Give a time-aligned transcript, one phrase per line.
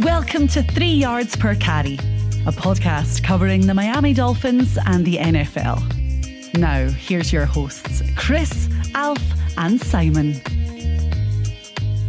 [0.00, 6.56] Welcome to Three Yards Per Carry, a podcast covering the Miami Dolphins and the NFL.
[6.56, 9.20] Now, here's your hosts, Chris, Alf,
[9.56, 10.40] and Simon.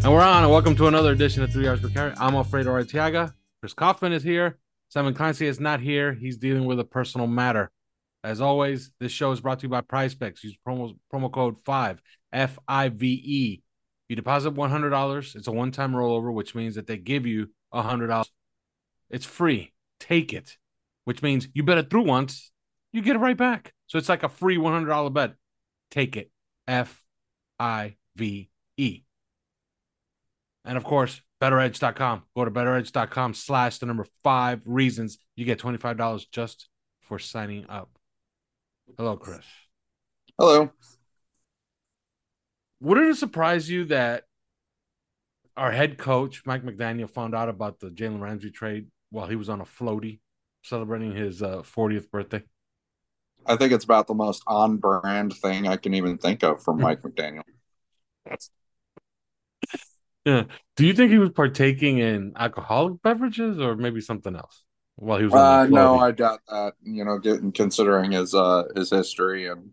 [0.04, 2.14] And we're on, and welcome to another edition of Three Yards Per Carry.
[2.18, 3.34] I'm Alfredo Artiaga.
[3.60, 4.60] Chris Kouffman is here.
[4.90, 6.14] Simon Clancy is not here.
[6.14, 7.72] He's dealing with a personal matter.
[8.24, 10.44] As always, this show is brought to you by Prize Picks.
[10.44, 12.00] Use promo, promo code 5
[12.34, 13.64] F I V E.
[14.10, 15.36] You deposit $100.
[15.36, 18.26] It's a one time rollover, which means that they give you $100.
[19.10, 19.74] It's free.
[20.00, 20.58] Take it,
[21.06, 22.52] which means you bet it through once,
[22.92, 23.74] you get it right back.
[23.88, 25.34] So it's like a free $100 bet.
[25.92, 26.32] Take it.
[26.68, 27.04] F
[27.60, 29.02] I V E.
[30.64, 32.24] And of course, betteredge.com.
[32.36, 35.18] Go to betteredge.com slash the number five reasons.
[35.36, 36.70] You get $25 just
[37.02, 37.90] for signing up.
[38.98, 39.46] Hello, Chris.
[40.38, 40.72] Hello.
[42.82, 44.24] Would it surprise you that
[45.60, 49.50] our head coach, Mike McDaniel, found out about the Jalen Ramsey trade while he was
[49.50, 50.20] on a floaty
[50.64, 52.44] celebrating his uh, 40th birthday?
[53.46, 56.80] I think it's about the most on brand thing I can even think of from
[56.80, 57.44] Mike McDaniel.
[60.26, 60.44] Yeah.
[60.76, 64.64] Do you think he was partaking in alcoholic beverages or maybe something else
[64.96, 66.00] while he was on Uh, no.
[66.00, 66.74] I doubt that.
[66.84, 69.72] You know, getting considering his uh his history and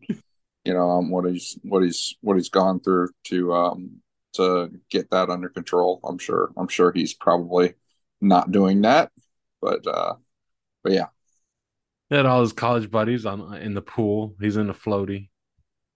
[0.65, 4.01] you know um, what he's what he's what he's gone through to um
[4.37, 6.01] to get that under control.
[6.05, 7.75] I'm sure I'm sure he's probably
[8.21, 9.13] not doing that,
[9.61, 10.15] but uh,
[10.83, 11.07] but yeah.
[12.09, 14.37] He had all his college buddies on in the pool.
[14.41, 15.29] He's in the floaty.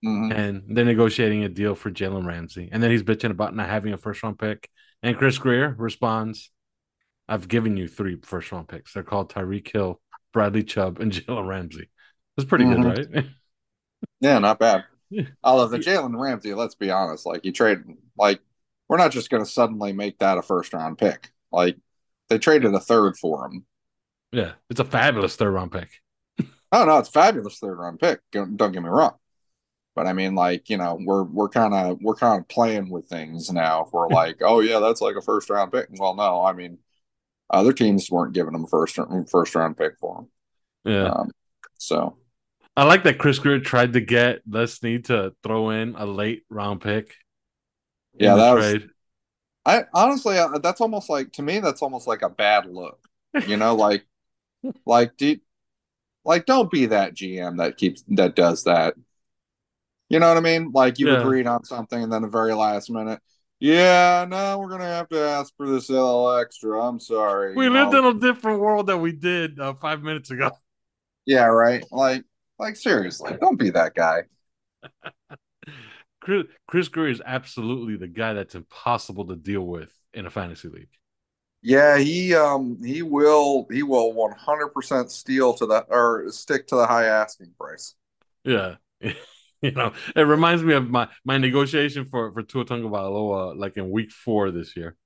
[0.05, 0.32] Mhm.
[0.34, 2.70] and they're negotiating a deal for Jalen Ramsey.
[2.72, 4.70] And then he's bitching about not having a first round pick.
[5.02, 6.50] And Chris Grier responds,
[7.28, 8.94] I've given you three first round picks.
[8.94, 10.00] They're called Tyreek Hill,
[10.32, 11.91] Bradley Chubb, and Jalen Ramsey.
[12.36, 13.27] That's pretty good, right?
[14.20, 14.84] Yeah, not bad.
[15.70, 17.78] The Jalen Ramsey, let's be honest, like you trade,
[18.16, 18.41] like
[18.89, 21.30] we're not just going to suddenly make that a first round pick.
[21.53, 21.77] Like
[22.28, 23.64] they traded a third for him.
[24.33, 25.88] yeah, it's a fabulous third round pick.
[26.72, 28.21] Oh no, it's a fabulous third round pick.
[28.31, 29.16] Don't, get me wrong,
[29.97, 33.09] but I mean, like you know, we're we're kind of we're kind of playing with
[33.09, 33.84] things now.
[33.84, 35.88] If we're like, oh yeah, that's like a first round pick.
[35.98, 36.78] Well, no, I mean,
[37.50, 38.97] other teams weren't giving them a first
[39.28, 40.28] first round pick for him.
[40.84, 41.09] Yeah.
[41.09, 41.32] Um,
[41.77, 42.19] so
[42.80, 46.44] I like that Chris Grier tried to get Les Snead to throw in a late
[46.48, 47.14] round pick.
[48.14, 48.84] Yeah, that was-
[49.66, 53.06] I honestly, uh, that's almost like to me, that's almost like a bad look.
[53.46, 54.06] You know, like,
[54.86, 55.36] like, do,
[56.24, 58.94] like, don't be that GM that keeps that does that.
[60.08, 60.72] You know what I mean?
[60.72, 61.20] Like, you've Yeah.
[61.20, 63.20] agreed on something, and then the very last minute,
[63.58, 66.80] yeah, no, we're gonna have to ask for this little extra.
[66.82, 67.54] I'm sorry.
[67.54, 70.50] We you lived in a different world than we did uh, five minutes ago.
[71.26, 71.84] yeah, right.
[71.92, 72.24] Like,
[72.60, 74.22] like seriously, don't be that guy.
[76.21, 80.69] Chris, Chris Grier is absolutely the guy that's impossible to deal with in a fantasy
[80.69, 80.88] league.
[81.62, 86.87] Yeah, he um he will he will 100% steal to that or stick to the
[86.87, 87.94] high asking price.
[88.44, 88.77] Yeah.
[89.00, 93.91] you know, it reminds me of my my negotiation for for Tua Tagovailoa like in
[93.91, 94.97] week 4 this year.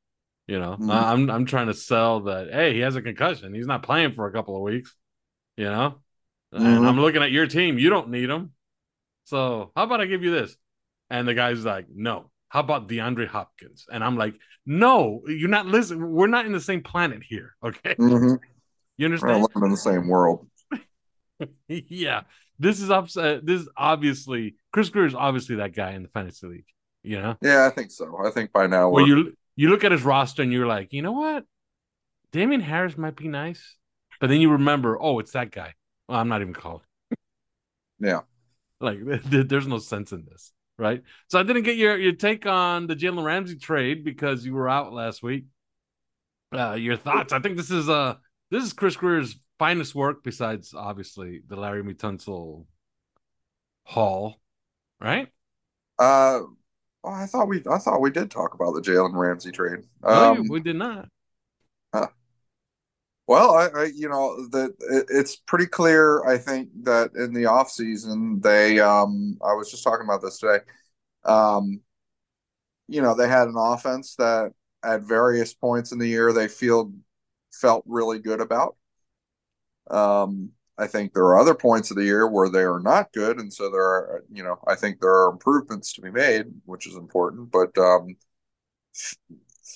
[0.48, 0.88] You know, Mhm.
[0.88, 3.54] I'm I'm trying to sell that hey, he has a concussion.
[3.54, 4.94] He's not playing for a couple of weeks,
[5.56, 6.00] you know?
[6.54, 6.88] And Mhm.
[6.88, 8.53] I'm looking at your team, you don't need him.
[9.25, 10.56] So, how about I give you this?
[11.10, 12.31] And the guy's like, "No.
[12.48, 14.34] How about DeAndre Hopkins?" And I'm like,
[14.65, 16.12] "No, you're not listening.
[16.12, 17.94] We're not in the same planet here, okay?
[17.97, 18.34] Mm-hmm.
[18.34, 18.38] You
[18.98, 20.48] We're understand?" not living in the same world.
[21.69, 22.22] yeah,
[22.59, 23.44] this is upset.
[23.44, 26.66] This is obviously Chris Grier is obviously that guy in the fantasy league.
[27.03, 28.16] You know, Yeah, I think so.
[28.25, 31.03] I think by now we're you you look at his roster and you're like, you
[31.03, 31.44] know what,
[32.32, 33.76] Damien Harris might be nice,
[34.21, 35.75] but then you remember, oh, it's that guy.
[36.09, 36.82] Well, I'm not even calling.
[37.98, 38.20] yeah.
[38.81, 41.03] Like, there's no sense in this, right?
[41.28, 44.69] So I didn't get your your take on the Jalen Ramsey trade because you were
[44.69, 45.47] out last week.
[46.53, 47.32] Uh, your thoughts?
[47.32, 48.16] I think this is uh
[48.50, 52.66] this is Chris Grier's finest work besides obviously the Laremy Tunsil
[53.84, 54.41] haul,
[55.00, 55.28] right?
[55.98, 56.41] Uh,
[57.04, 59.80] oh, I thought we I thought we did talk about the Jalen Ramsey trade.
[60.09, 61.09] No, Um, we did not.
[63.26, 66.24] Well, I, I you know that it, it's pretty clear.
[66.24, 70.38] I think that in the off season they um I was just talking about this
[70.38, 70.60] today.
[71.24, 71.80] Um,
[72.88, 76.92] you know they had an offense that at various points in the year they feel
[77.53, 78.76] felt really good about.
[79.91, 83.38] Um, I think there are other points of the year where they are not good,
[83.38, 86.86] and so there are, you know, I think there are improvements to be made, which
[86.86, 87.50] is important.
[87.53, 88.16] But um,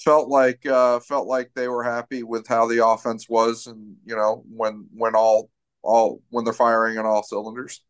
[0.05, 4.17] felt like uh, felt like they were happy with how the offense was, and you
[4.17, 5.51] know, when when all
[5.83, 7.83] all when they're firing on all cylinders,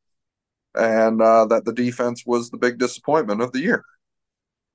[0.75, 3.85] and uh, that the defense was the big disappointment of the year.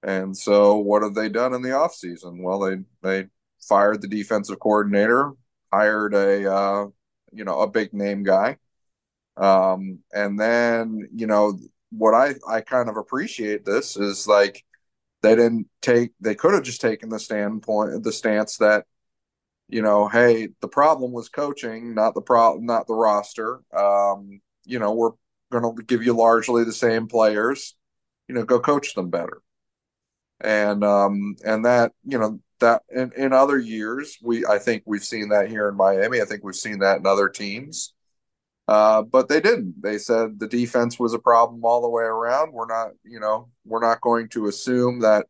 [0.04, 2.42] And so, what have they done in the offseason?
[2.42, 3.28] Well, they they
[3.62, 5.32] fired the defensive coordinator,
[5.72, 6.86] hired a uh,
[7.32, 8.58] you know a big name guy,
[9.38, 11.58] um, and then you know
[11.92, 14.64] what I I kind of appreciate this is like
[15.24, 18.86] they didn't take they could have just taken the standpoint the stance that
[19.70, 23.62] you know hey the problem was coaching not the pro not the roster.
[23.76, 25.14] Um, you know we're
[25.52, 27.76] going to give you largely the same players
[28.28, 29.42] you know go coach them better.
[30.42, 35.04] And um and that you know that in, in other years we i think we've
[35.04, 36.22] seen that here in miami.
[36.22, 37.94] I think we've seen that in other teams
[38.68, 39.82] uh, but they didn't.
[39.82, 42.54] They said the defense was a problem all the way around.
[42.54, 45.28] We're not you know we're not going to assume that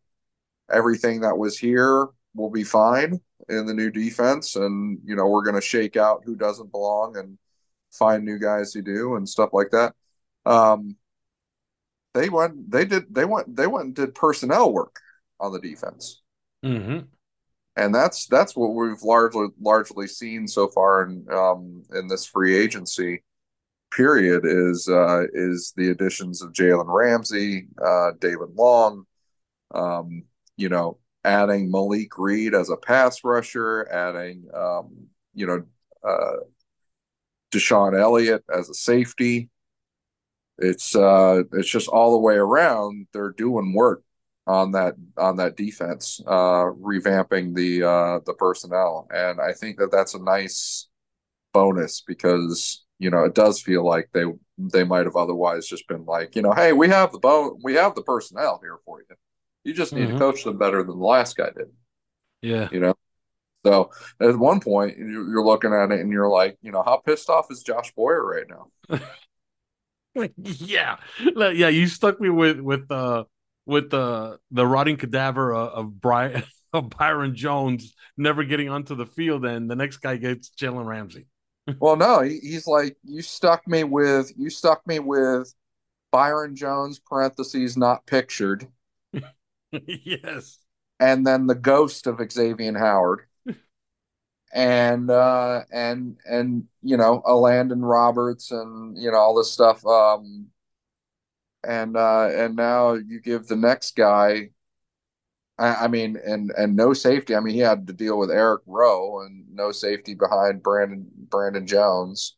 [0.71, 3.19] everything that was here will be fine
[3.49, 4.55] in the new defense.
[4.55, 7.37] And you know we're going to shake out who doesn't belong and
[7.91, 9.93] find new guys who do and stuff like that.
[10.45, 10.97] Um,
[12.13, 14.99] they went they did they went they went and did personnel work
[15.39, 16.21] on the defense.
[16.63, 17.05] Mm-hmm.
[17.75, 22.55] And that's that's what we've largely largely seen so far in um, in this free
[22.55, 23.23] agency
[23.95, 29.05] period is uh, is the additions of Jalen Ramsey, uh, David Long,
[29.73, 30.23] um,
[30.57, 35.63] you know, adding Malik Reed as a pass rusher, adding um, you know
[36.07, 36.43] uh,
[37.51, 39.49] DeShon Elliott as a safety.
[40.59, 43.07] It's uh, it's just all the way around.
[43.13, 44.02] They're doing work
[44.45, 49.91] on that on that defense, uh, revamping the uh, the personnel, and I think that
[49.91, 50.87] that's a nice
[51.53, 54.25] bonus because you know it does feel like they
[54.57, 57.75] they might have otherwise just been like you know hey we have the bone we
[57.75, 59.15] have the personnel here for you
[59.63, 60.13] you just need Mhm.
[60.13, 61.71] to coach them better than the last guy did
[62.41, 62.69] Yeah.
[62.71, 62.95] you know
[63.65, 66.97] so at one point you- you're looking at it and you're like you know how
[66.97, 68.71] pissed off is Josh Boyer right now
[70.15, 70.97] like yeah.
[71.35, 73.25] Yeah, you stuck me with with uh
[73.65, 76.43] with the the rotting cadaver of, of Brian
[76.73, 81.27] of Byron Jones never getting onto the field and the next guy gets Jalen Ramsey.
[81.79, 85.53] well no he, he's like you stuck me with you stuck me with
[86.11, 88.67] Byron Jones parentheses not pictured
[89.71, 90.59] yes.
[90.99, 93.21] and then the ghost of Xavier Howard,
[94.53, 99.85] and uh, and and you know a Landon Roberts and you know all this stuff.
[99.85, 100.47] Um,
[101.67, 104.49] and uh, and now you give the next guy.
[105.57, 107.35] I, I mean, and and no safety.
[107.35, 111.67] I mean, he had to deal with Eric Rowe and no safety behind Brandon Brandon
[111.67, 112.35] Jones.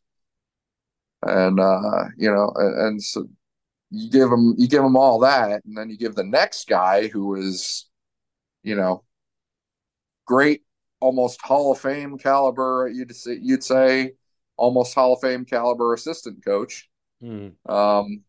[1.22, 3.28] And uh, you know, and, and so
[3.90, 7.08] you give him you give him all that, and then you give the next guy
[7.08, 7.86] who is
[8.66, 9.04] you know,
[10.26, 10.62] great,
[11.00, 12.90] almost Hall of Fame caliber.
[12.92, 14.14] You'd say, you'd say
[14.56, 16.88] almost Hall of Fame caliber assistant coach.
[17.22, 17.50] Hmm.
[17.64, 18.24] Um,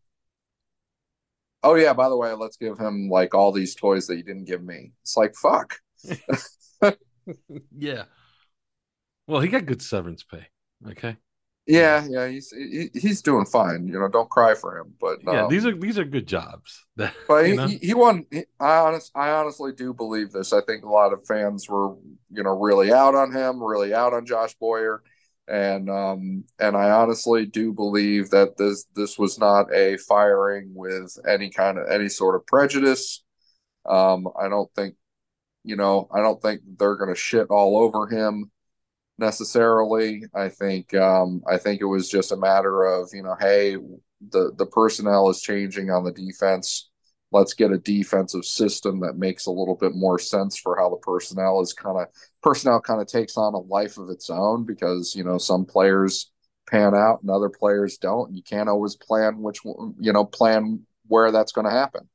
[1.62, 4.44] oh yeah, by the way, let's give him like all these toys that you didn't
[4.46, 4.92] give me.
[5.02, 5.78] It's like fuck.
[7.76, 8.04] Yeah.
[9.26, 10.48] Well, he got good severance pay.
[10.86, 11.16] Okay.
[11.66, 13.86] Yeah, yeah, he's he, he's doing fine.
[13.88, 14.94] You know, don't cry for him.
[14.98, 16.86] But Yeah, um, these are these are good jobs.
[17.26, 17.66] But You he, know?
[17.66, 18.26] he, he won.
[18.30, 20.52] He, I honest, I honestly do believe this.
[20.52, 21.94] I think a lot of fans were,
[22.30, 25.02] you know, really out on him, really out on Josh Boyer,
[25.48, 31.16] and um, and I honestly do believe that this this was not a firing with
[31.26, 33.24] any kind of any sort of prejudice.
[33.86, 34.96] Um, I don't think,
[35.64, 38.50] you know, I don't think they're going to shit all over him
[39.18, 40.24] necessarily.
[40.34, 43.76] I think, um, I think it was just a matter of, you know, hey,
[44.30, 46.90] the the personnel is changing on the defense.
[47.30, 50.96] Let's get a defensive system that makes a little bit more sense for how the
[50.96, 52.06] personnel is kind of
[52.42, 56.30] personnel kind of takes on a life of its own because you know some players
[56.68, 58.34] pan out and other players don't.
[58.34, 62.08] You can't always plan which you know plan where that's going to happen.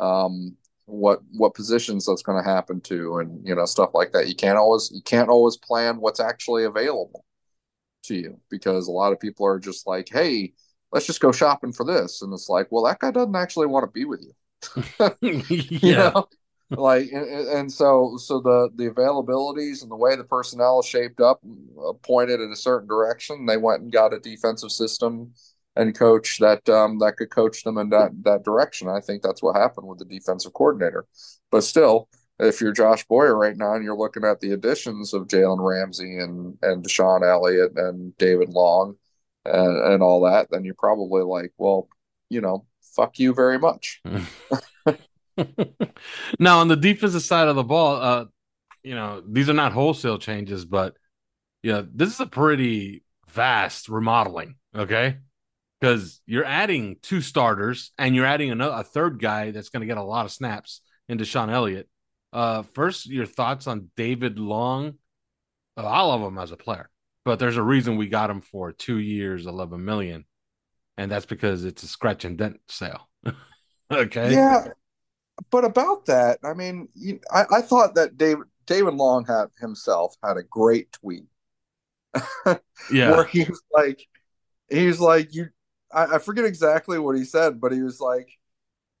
[0.00, 0.56] Um,
[0.86, 4.28] what what positions that's going to happen to and you know stuff like that.
[4.28, 7.24] You can't always you can't always plan what's actually available
[8.04, 10.52] to you because a lot of people are just like, hey,
[10.92, 13.84] let's just go shopping for this, and it's like, well, that guy doesn't actually want
[13.84, 14.32] to be with you.
[15.20, 16.10] you yeah.
[16.14, 16.28] know?
[16.70, 21.20] like and, and so so the the availabilities and the way the personnel is shaped
[21.20, 21.40] up
[21.86, 25.32] uh, pointed in a certain direction they went and got a defensive system
[25.76, 29.42] and coach that um that could coach them in that that direction i think that's
[29.42, 31.04] what happened with the defensive coordinator
[31.50, 32.08] but still
[32.40, 36.18] if you're Josh Boyer right now and you're looking at the additions of Jalen Ramsey
[36.18, 38.96] and and DeShon Elliott and David Long
[39.44, 41.88] and, and all that, then you're probably like, well,
[42.28, 44.02] you know, fuck you very much.
[46.38, 48.24] now on the defensive side of the ball, uh,
[48.82, 50.94] you know, these are not wholesale changes, but
[51.62, 55.16] yeah, this is a pretty vast remodeling, okay?
[55.80, 59.86] Because you're adding two starters and you're adding another a third guy that's going to
[59.86, 61.88] get a lot of snaps into Sean Elliott.
[62.32, 64.94] Uh, first, your thoughts on David Long.
[65.76, 66.90] Uh, I love him as a player,
[67.24, 70.24] but there's a reason we got him for two years, eleven million,
[70.96, 73.08] and that's because it's a scratch and dent sale.
[73.90, 74.32] okay.
[74.32, 74.68] Yeah,
[75.50, 80.16] but about that, I mean, you, I, I thought that David David Long had himself
[80.22, 81.24] had a great tweet.
[82.92, 84.06] yeah, where he was like,
[84.70, 85.48] he was like, you,
[85.92, 88.28] I, I forget exactly what he said, but he was like,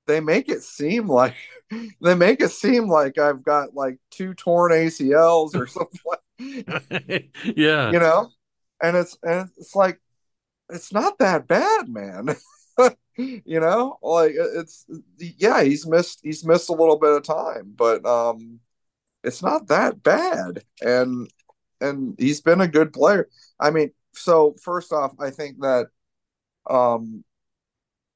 [0.06, 1.36] they make it seem like
[2.02, 7.30] they make it seem like I've got like two torn ACLs or something.
[7.56, 8.30] yeah, you know,
[8.82, 10.00] and it's and it's like
[10.70, 12.36] it's not that bad, man.
[13.16, 14.86] you know, like it's
[15.18, 18.60] yeah, he's missed he's missed a little bit of time, but um,
[19.22, 21.30] it's not that bad, and
[21.80, 23.28] and he's been a good player.
[23.60, 25.86] I mean, so first off, I think that
[26.68, 27.24] um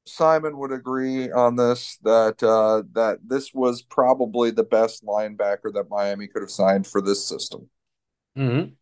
[0.09, 5.91] Simon would agree on this that uh, that this was probably the best linebacker that
[5.91, 7.69] Miami could have signed for this system.
[8.37, 8.73] Mm-hmm.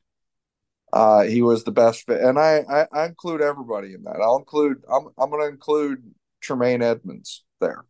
[0.93, 4.21] Uh, he was the best fit, and I, I, I include everybody in that.
[4.23, 7.85] I'll include I'm I'm going to include Tremaine Edmunds there.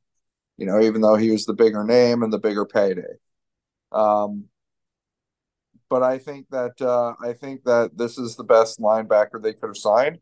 [0.56, 3.02] You know, even though he was the bigger name and the bigger payday.
[3.92, 4.46] Um,
[5.88, 9.68] but I think that uh, I think that this is the best linebacker they could
[9.68, 10.18] have signed.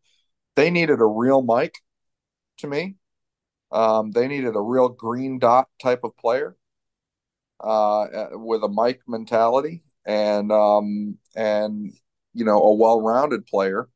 [0.56, 1.78] They needed a real Mike,
[2.58, 2.96] to me.
[3.72, 6.56] Um, they needed a real green dot type of player
[7.60, 11.92] uh, with a Mike mentality and um, and
[12.34, 13.88] you know a well-rounded player.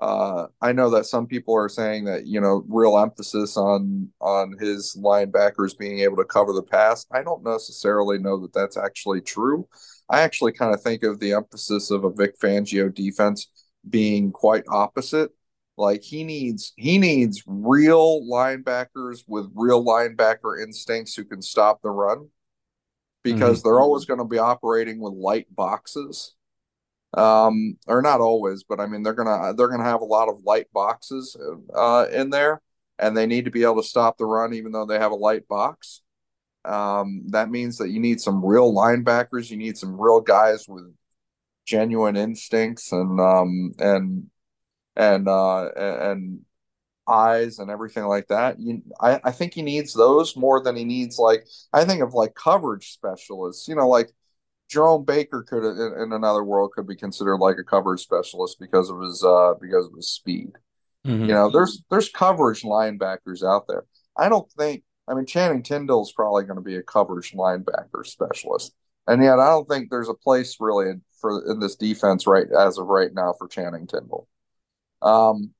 [0.00, 4.56] Uh, I know that some people are saying that you know real emphasis on on
[4.58, 7.06] his linebackers being able to cover the pass.
[7.10, 9.68] I don't necessarily know that that's actually true.
[10.08, 13.48] I actually kind of think of the emphasis of a Vic Fangio defense
[13.88, 15.30] being quite opposite
[15.78, 21.90] like he needs he needs real linebackers with real linebacker instincts who can stop the
[21.90, 22.28] run
[23.22, 23.68] because mm-hmm.
[23.68, 26.34] they're always going to be operating with light boxes.
[27.14, 30.42] Um, or not always, but I mean they're gonna they're gonna have a lot of
[30.44, 31.36] light boxes
[31.74, 32.60] uh, in there,
[32.98, 35.16] and they need to be able to stop the run even though they have a
[35.16, 36.02] light box.
[36.64, 39.50] Um, that means that you need some real linebackers.
[39.50, 40.92] You need some real guys with
[41.64, 44.30] genuine instincts and um, and
[44.96, 46.40] and uh, and
[47.08, 48.60] eyes and everything like that.
[48.60, 52.14] You, I, I think he needs those more than he needs like I think of
[52.14, 53.68] like coverage specialists.
[53.68, 54.12] You know, like
[54.68, 58.90] Jerome Baker could in, in another world could be considered like a coverage specialist because
[58.90, 60.52] of his uh because of his speed.
[61.06, 61.22] Mm-hmm.
[61.22, 63.84] You know, there's there's coverage linebackers out there.
[64.16, 68.04] I don't think I mean Channing Tindall is probably going to be a coverage linebacker
[68.04, 68.74] specialist.
[69.06, 72.78] And yet I don't think there's a place really for in this defense right as
[72.78, 74.28] of right now for Channing Tindall.
[75.00, 75.54] Um,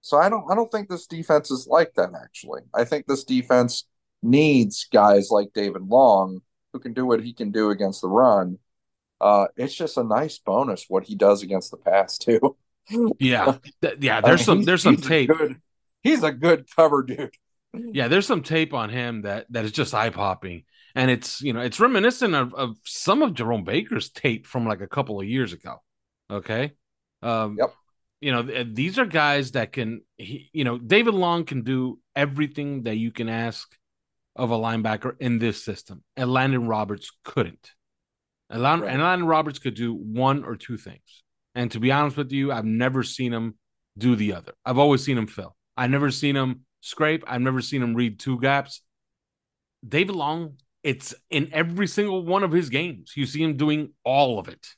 [0.00, 2.62] so I don't I don't think this defense is like that actually.
[2.74, 3.84] I think this defense
[4.22, 6.40] needs guys like David Long
[6.78, 8.58] who can do what he can do against the run.
[9.20, 12.56] Uh, it's just a nice bonus what he does against the pass too.
[13.18, 13.58] yeah,
[13.98, 14.20] yeah.
[14.20, 15.30] There's I mean, some there's some tape.
[15.30, 15.60] Good,
[16.02, 17.34] he's a good cover dude.
[17.74, 21.52] Yeah, there's some tape on him that that is just eye popping, and it's you
[21.52, 25.26] know it's reminiscent of, of some of Jerome Baker's tape from like a couple of
[25.26, 25.82] years ago.
[26.30, 26.72] Okay.
[27.22, 27.72] Um, yep
[28.20, 32.96] you know, these are guys that can, you know, David Long can do everything that
[32.96, 33.77] you can ask
[34.38, 37.72] of a linebacker in this system, and Landon Roberts couldn't.
[38.48, 41.22] And Landon, and Landon Roberts could do one or two things.
[41.54, 43.56] And to be honest with you, I've never seen him
[43.98, 44.52] do the other.
[44.64, 45.56] I've always seen him fill.
[45.76, 47.24] I've never seen him scrape.
[47.26, 48.80] I've never seen him read two gaps.
[49.86, 53.12] David Long, it's in every single one of his games.
[53.16, 54.68] You see him doing all of it.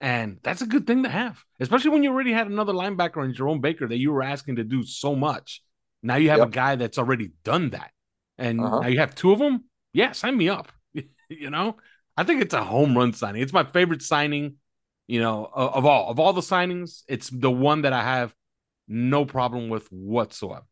[0.00, 3.34] And that's a good thing to have, especially when you already had another linebacker in
[3.34, 5.62] Jerome Baker that you were asking to do so much.
[6.02, 6.48] Now you have yep.
[6.48, 7.90] a guy that's already done that.
[8.38, 8.80] And uh-huh.
[8.80, 9.64] now you have two of them.
[9.92, 10.70] Yeah, sign me up.
[11.28, 11.76] you know,
[12.16, 13.42] I think it's a home run signing.
[13.42, 14.56] It's my favorite signing,
[15.06, 17.02] you know, of, of all of all the signings.
[17.08, 18.34] It's the one that I have
[18.86, 20.64] no problem with whatsoever.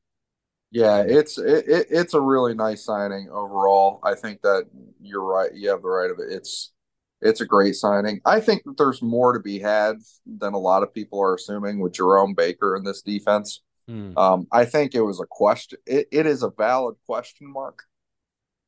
[0.70, 4.00] Yeah, it's it, it's a really nice signing overall.
[4.02, 4.64] I think that
[5.00, 5.54] you're right.
[5.54, 6.32] You have the right of it.
[6.32, 6.72] It's
[7.20, 8.20] it's a great signing.
[8.24, 9.96] I think that there's more to be had
[10.26, 13.62] than a lot of people are assuming with Jerome Baker in this defense.
[13.88, 14.16] Hmm.
[14.16, 15.78] Um, I think it was a question.
[15.86, 17.84] It, it is a valid question mark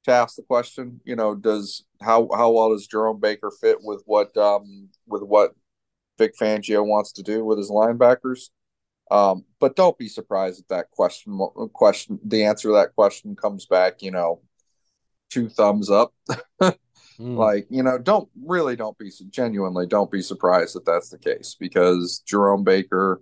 [0.05, 1.01] to ask the question.
[1.05, 5.55] You know, does how how well does Jerome Baker fit with what um, with what
[6.19, 8.51] Vic Fangio wants to do with his linebackers?
[9.11, 11.39] Um, but don't be surprised if that question
[11.73, 14.03] question the answer to that question comes back.
[14.03, 14.43] You know,
[15.31, 16.15] two thumbs up.
[17.21, 17.37] Mm.
[17.37, 21.57] Like, you know, don't really don't be genuinely don't be surprised that that's the case
[21.59, 23.21] because Jerome Baker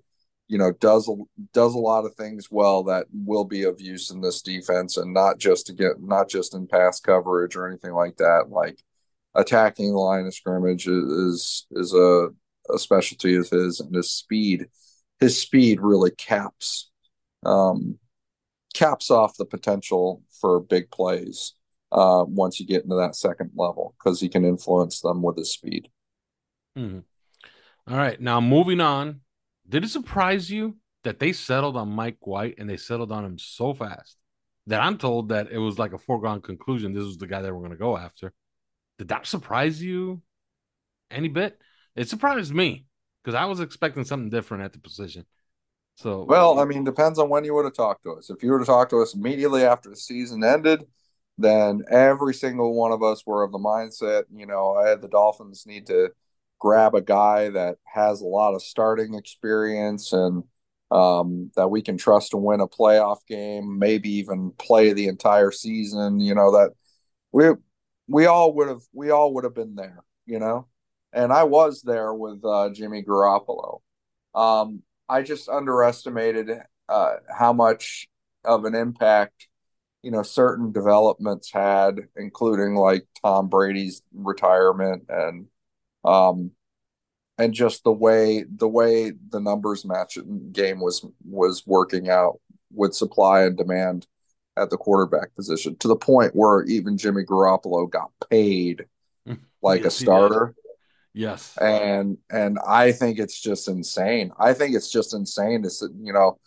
[0.48, 1.10] you know, does
[1.52, 5.12] does a lot of things well that will be of use in this defense, and
[5.12, 8.46] not just to get not just in pass coverage or anything like that.
[8.48, 8.82] Like
[9.34, 12.28] attacking the line of scrimmage is is a,
[12.72, 14.66] a specialty of his, and his speed,
[15.20, 16.90] his speed really caps
[17.44, 17.98] um,
[18.74, 21.54] caps off the potential for big plays
[21.92, 25.52] uh, once you get into that second level because he can influence them with his
[25.52, 25.88] speed.
[26.76, 27.00] Mm-hmm.
[27.88, 29.20] All right, now moving on.
[29.68, 33.38] Did it surprise you that they settled on Mike White and they settled on him
[33.38, 34.16] so fast
[34.66, 36.92] that I'm told that it was like a foregone conclusion?
[36.92, 38.32] This was the guy that we're going to go after.
[38.99, 40.23] Did that surprise you
[41.11, 41.58] any bit?
[41.94, 42.87] It surprised me
[43.23, 45.25] because I was expecting something different at the position.
[45.96, 48.28] So, well, I mean, depends on when you would have talked to us.
[48.28, 50.85] If you were to talk to us immediately after the season ended,
[51.38, 55.08] then every single one of us were of the mindset, you know, I had the
[55.08, 56.11] Dolphins need to
[56.58, 60.44] grab a guy that has a lot of starting experience and
[60.90, 65.50] um, that we can trust to win a playoff game, maybe even play the entire
[65.50, 66.20] season.
[66.20, 66.72] You know that
[67.32, 67.50] we
[68.08, 70.02] we all would have we all would have been there.
[70.26, 70.68] You know,
[71.12, 73.80] and I was there with uh, Jimmy Garoppolo.
[74.34, 76.50] Um, I just underestimated
[76.88, 78.08] uh, how much
[78.44, 79.48] of an impact
[80.02, 85.46] you know certain developments had, including like Tom Brady's retirement and
[86.06, 86.52] um,
[87.38, 90.18] and just the way the way the numbers match
[90.52, 92.40] game was was working out
[92.72, 94.06] with supply and demand
[94.56, 98.86] at the quarterback position to the point where even Jimmy Garoppolo got paid
[99.62, 100.54] like yes, a starter.
[101.12, 101.56] Yes.
[101.58, 104.32] And and I think it's just insane.
[104.38, 106.38] I think it's just insane to you know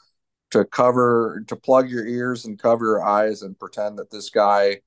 [0.51, 4.81] to cover to plug your ears and cover your eyes and pretend that this guy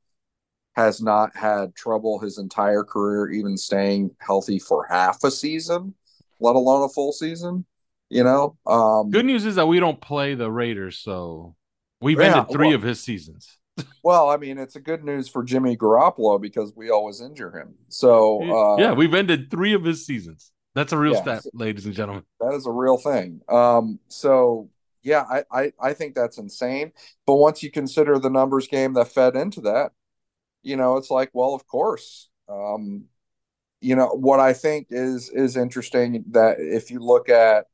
[0.72, 5.94] has not had trouble his entire career even staying healthy for half a season,
[6.40, 7.64] let alone a full season.
[8.08, 11.56] You know, um, good news is that we don't play the Raiders, so
[12.00, 13.58] we've yeah, ended three well, of his seasons.
[14.04, 17.74] well, I mean, it's a good news for Jimmy Garoppolo because we always injure him.
[17.88, 20.52] So uh, yeah, we've ended three of his seasons.
[20.74, 22.24] That's a real yeah, stat, ladies and gentlemen.
[22.40, 23.40] That is a real thing.
[23.48, 24.68] Um, so
[25.02, 26.92] yeah, I, I I think that's insane.
[27.26, 29.92] But once you consider the numbers game that fed into that,
[30.62, 32.28] you know, it's like, well, of course.
[32.48, 33.06] Um,
[33.80, 37.66] you know, what I think is is interesting that if you look at,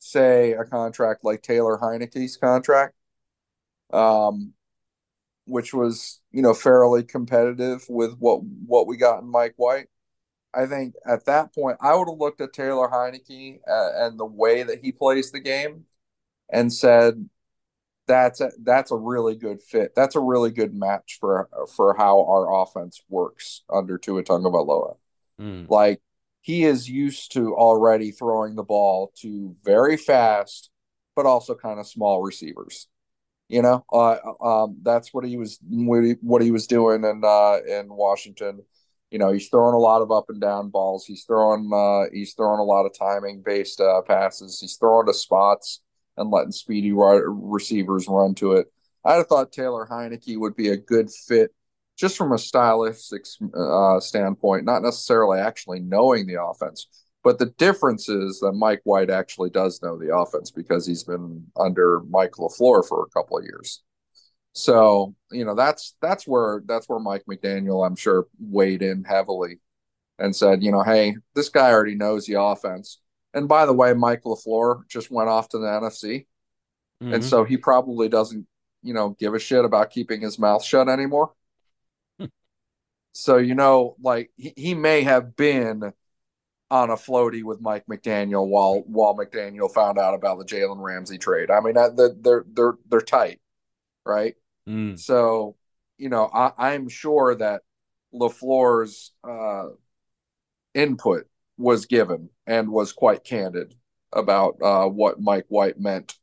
[0.00, 2.94] say, a contract like Taylor Heinicke's contract,
[3.92, 4.54] um,
[5.46, 9.86] which was you know fairly competitive with what what we got in Mike White.
[10.54, 14.26] I think at that point I would have looked at Taylor Heinicke uh, and the
[14.26, 15.84] way that he plays the game,
[16.52, 17.28] and said,
[18.06, 19.94] that's a, that's a really good fit.
[19.94, 24.96] That's a really good match for for how our offense works under Tua Tagovailoa.
[25.40, 25.68] Mm.
[25.68, 26.00] Like
[26.40, 30.70] he is used to already throwing the ball to very fast,
[31.14, 32.88] but also kind of small receivers.
[33.48, 37.22] You know, uh, um, that's what he was what he, what he was doing in
[37.24, 38.62] uh, in Washington.
[39.10, 41.04] You know, he's throwing a lot of up and down balls.
[41.04, 44.58] He's throwing uh, he's throwing a lot of timing based uh, passes.
[44.58, 45.80] He's throwing to spots
[46.16, 48.66] and letting speedy receivers run to it.
[49.04, 51.50] I'd have thought Taylor Heinicke would be a good fit
[51.96, 53.24] just from a stylistic
[53.56, 56.86] uh, standpoint, not necessarily actually knowing the offense.
[57.24, 61.46] But the difference is that Mike White actually does know the offense because he's been
[61.56, 63.82] under Mike LaFleur for a couple of years.
[64.54, 69.60] So, you know, that's that's where that's where Mike McDaniel, I'm sure, weighed in heavily
[70.18, 73.00] and said, you know, hey, this guy already knows the offense.
[73.34, 76.26] And by the way, Mike LaFleur just went off to the NFC.
[77.02, 77.14] Mm-hmm.
[77.14, 78.46] And so he probably doesn't,
[78.82, 81.32] you know, give a shit about keeping his mouth shut anymore.
[83.12, 85.92] so, you know, like he, he may have been
[86.70, 91.18] on a floaty with Mike McDaniel while while McDaniel found out about the Jalen Ramsey
[91.18, 91.50] trade.
[91.50, 93.40] I mean, they're they're they're tight,
[94.06, 94.34] right?
[94.68, 94.98] Mm.
[94.98, 95.56] So,
[95.98, 97.62] you know, I, I'm sure that
[98.14, 99.70] LaFleur's uh,
[100.74, 101.26] input
[101.62, 103.74] was given and was quite candid
[104.12, 106.14] about uh, what Mike White meant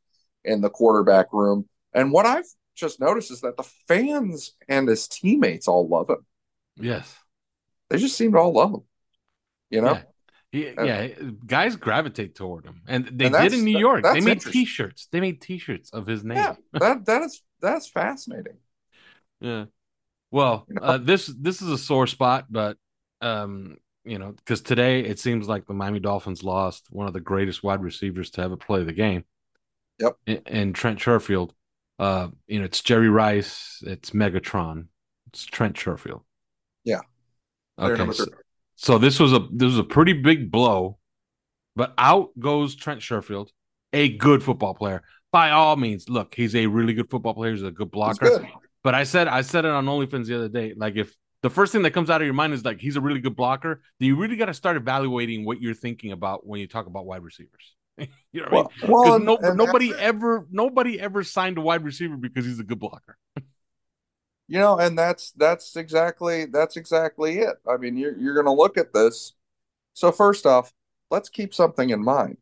[0.44, 1.68] in the quarterback room.
[1.92, 6.24] And what I've just noticed is that the fans and his teammates all love him.
[6.76, 7.14] Yes.
[7.88, 8.82] They just seem to all love him.
[9.70, 9.92] You know?
[9.94, 10.02] Yeah.
[10.52, 11.06] He, yeah,
[11.46, 14.02] guys gravitate toward him, and they and did in New York.
[14.02, 15.06] They made T-shirts.
[15.12, 16.38] They made T-shirts of his name.
[16.38, 18.56] Yeah, that that is that's fascinating.
[19.42, 19.66] Yeah.
[20.30, 20.82] Well, you know?
[20.82, 22.76] uh, this this is a sore spot, but
[23.22, 27.20] um, you know, because today it seems like the Miami Dolphins lost one of the
[27.20, 29.24] greatest wide receivers to ever play the game.
[29.98, 30.42] Yep.
[30.46, 31.50] And Trent Sherfield.
[31.98, 34.86] Uh, you know, it's Jerry Rice, it's Megatron,
[35.26, 36.22] it's Trent Sherfield.
[36.82, 37.00] Yeah.
[37.78, 38.10] Okay.
[38.12, 38.24] So,
[38.76, 40.98] so, this was a this was a pretty big blow,
[41.76, 43.48] but out goes Trent Sherfield.
[43.92, 45.02] a good football player.
[45.30, 47.52] By all means, look, he's a really good football player.
[47.52, 48.48] He's a good blocker.
[48.82, 50.72] But I said I said it on OnlyFans the other day.
[50.74, 53.00] Like if the first thing that comes out of your mind is like he's a
[53.00, 56.60] really good blocker, then you really got to start evaluating what you're thinking about when
[56.60, 57.74] you talk about wide receivers.
[57.98, 58.90] you know what well, I mean?
[58.90, 62.78] Well, no, and nobody ever nobody ever signed a wide receiver because he's a good
[62.78, 63.16] blocker.
[64.48, 67.56] you know, and that's that's exactly that's exactly it.
[67.68, 69.32] I mean, you're you're going to look at this.
[69.94, 70.72] So first off,
[71.10, 72.38] let's keep something in mind.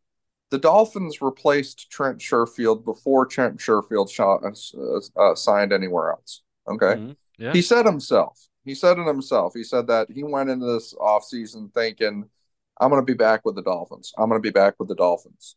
[0.51, 6.43] The Dolphins replaced Trent Sherfield before Trent Sherfield shot, uh, uh, signed anywhere else.
[6.67, 6.87] Okay.
[6.87, 7.13] Mm-hmm.
[7.39, 7.53] Yeah.
[7.53, 9.53] He said himself, he said it himself.
[9.55, 12.29] He said that he went into this offseason thinking,
[12.81, 14.13] I'm going to be back with the Dolphins.
[14.17, 15.57] I'm going to be back with the Dolphins.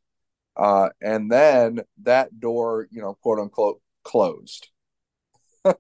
[0.58, 4.68] Uh, and then that door, you know, quote unquote, closed.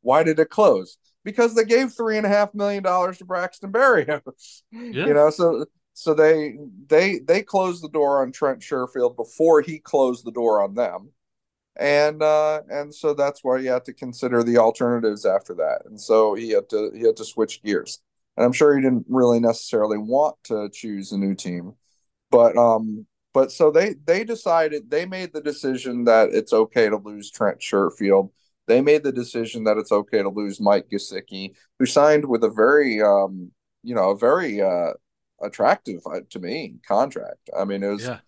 [0.00, 0.96] Why did it close?
[1.24, 4.62] Because they gave three and a half million dollars to Braxton Berrios.
[4.72, 5.06] Yeah.
[5.06, 6.56] You know, so so they
[6.88, 11.10] they they closed the door on Trent Sherfield before he closed the door on them,
[11.76, 16.00] and uh, and so that's why he had to consider the alternatives after that, and
[16.00, 18.00] so he had to he had to switch gears,
[18.36, 21.74] and I'm sure he didn't really necessarily want to choose a new team,
[22.30, 26.96] but um but so they they decided they made the decision that it's okay to
[26.96, 28.30] lose Trent Sherfield.
[28.68, 32.50] They made the decision that it's okay to lose Mike Gesicki, who signed with a
[32.50, 33.50] very um
[33.82, 34.92] you know a very uh
[35.42, 37.50] attractive uh, to me contract.
[37.58, 38.20] I mean, it was yeah.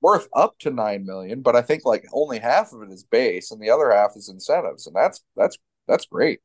[0.00, 3.50] Worth up to nine million, but I think like only half of it is base,
[3.50, 6.40] and the other half is incentives, and that's that's that's great.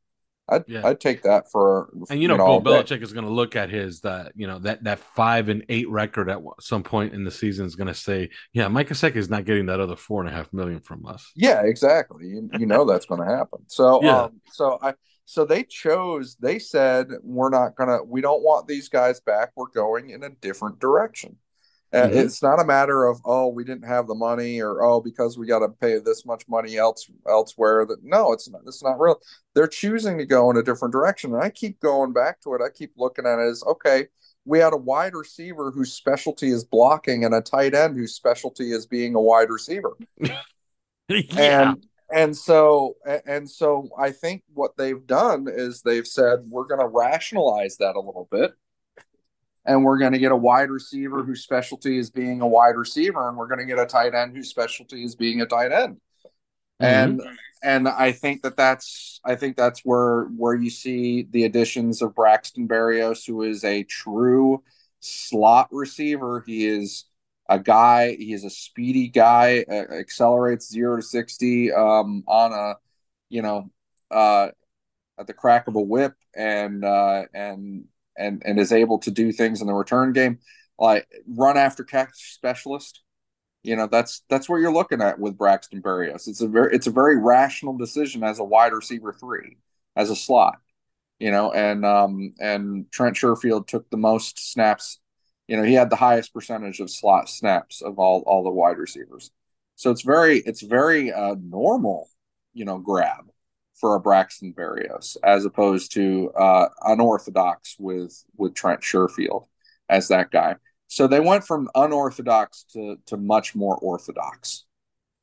[0.49, 0.85] I'd yeah.
[0.85, 3.69] I'd take that for and you know, know Bill Belichick is going to look at
[3.69, 7.31] his that you know that that five and eight record at some point in the
[7.31, 10.29] season is going to say, yeah, Mike Gesicki is not getting that other four and
[10.29, 11.31] a half million from us.
[11.35, 12.27] Yeah, exactly.
[12.27, 13.59] You, you know that's going to happen.
[13.67, 14.23] So yeah.
[14.23, 18.67] um, so I so they chose, they said, we're not going to, we don't want
[18.67, 19.51] these guys back.
[19.55, 21.37] We're going in a different direction.
[21.93, 22.21] And mm-hmm.
[22.21, 25.45] it's not a matter of, oh, we didn't have the money or, oh, because we
[25.45, 27.85] got to pay this much money else elsewhere.
[27.85, 29.21] That no, it's not, it's not real.
[29.53, 31.33] They're choosing to go in a different direction.
[31.35, 32.61] And I keep going back to it.
[32.65, 34.07] I keep looking at it as, okay,
[34.43, 38.71] we had a wide receiver whose specialty is blocking and a tight end whose specialty
[38.71, 39.95] is being a wide receiver.
[41.07, 41.71] yeah.
[41.71, 46.79] And and so and so i think what they've done is they've said we're going
[46.79, 48.53] to rationalize that a little bit
[49.65, 53.29] and we're going to get a wide receiver whose specialty is being a wide receiver
[53.29, 55.97] and we're going to get a tight end whose specialty is being a tight end
[56.81, 56.85] mm-hmm.
[56.85, 57.21] and
[57.63, 62.15] and i think that that's i think that's where where you see the additions of
[62.15, 64.61] braxton berrios who is a true
[64.99, 67.05] slot receiver he is
[67.49, 68.15] a guy.
[68.15, 69.65] He is a speedy guy.
[69.69, 72.75] Uh, accelerates zero to sixty um, on a,
[73.29, 73.69] you know,
[74.11, 74.49] uh,
[75.19, 77.85] at the crack of a whip, and uh, and
[78.17, 80.39] and and is able to do things in the return game,
[80.79, 83.01] like run after catch specialist.
[83.63, 86.27] You know, that's that's what you're looking at with Braxton Berrios.
[86.27, 89.57] It's a very it's a very rational decision as a wide receiver three,
[89.95, 90.59] as a slot.
[91.19, 94.99] You know, and um and Trent Sherfield took the most snaps
[95.47, 98.77] you know, he had the highest percentage of slot snaps of all all the wide
[98.77, 99.31] receivers.
[99.75, 102.09] So it's very it's very uh, normal,
[102.53, 103.25] you know, grab
[103.79, 109.47] for a Braxton Berrios as opposed to uh, unorthodox with with Trent Sherfield
[109.89, 110.55] as that guy.
[110.87, 114.65] So they went from unorthodox to to much more orthodox.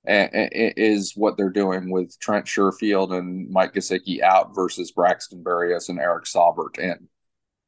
[0.05, 6.01] is what they're doing with Trent Sherfield and Mike Gesicki out versus Braxton Berrios and
[6.01, 7.09] Eric Saubert in.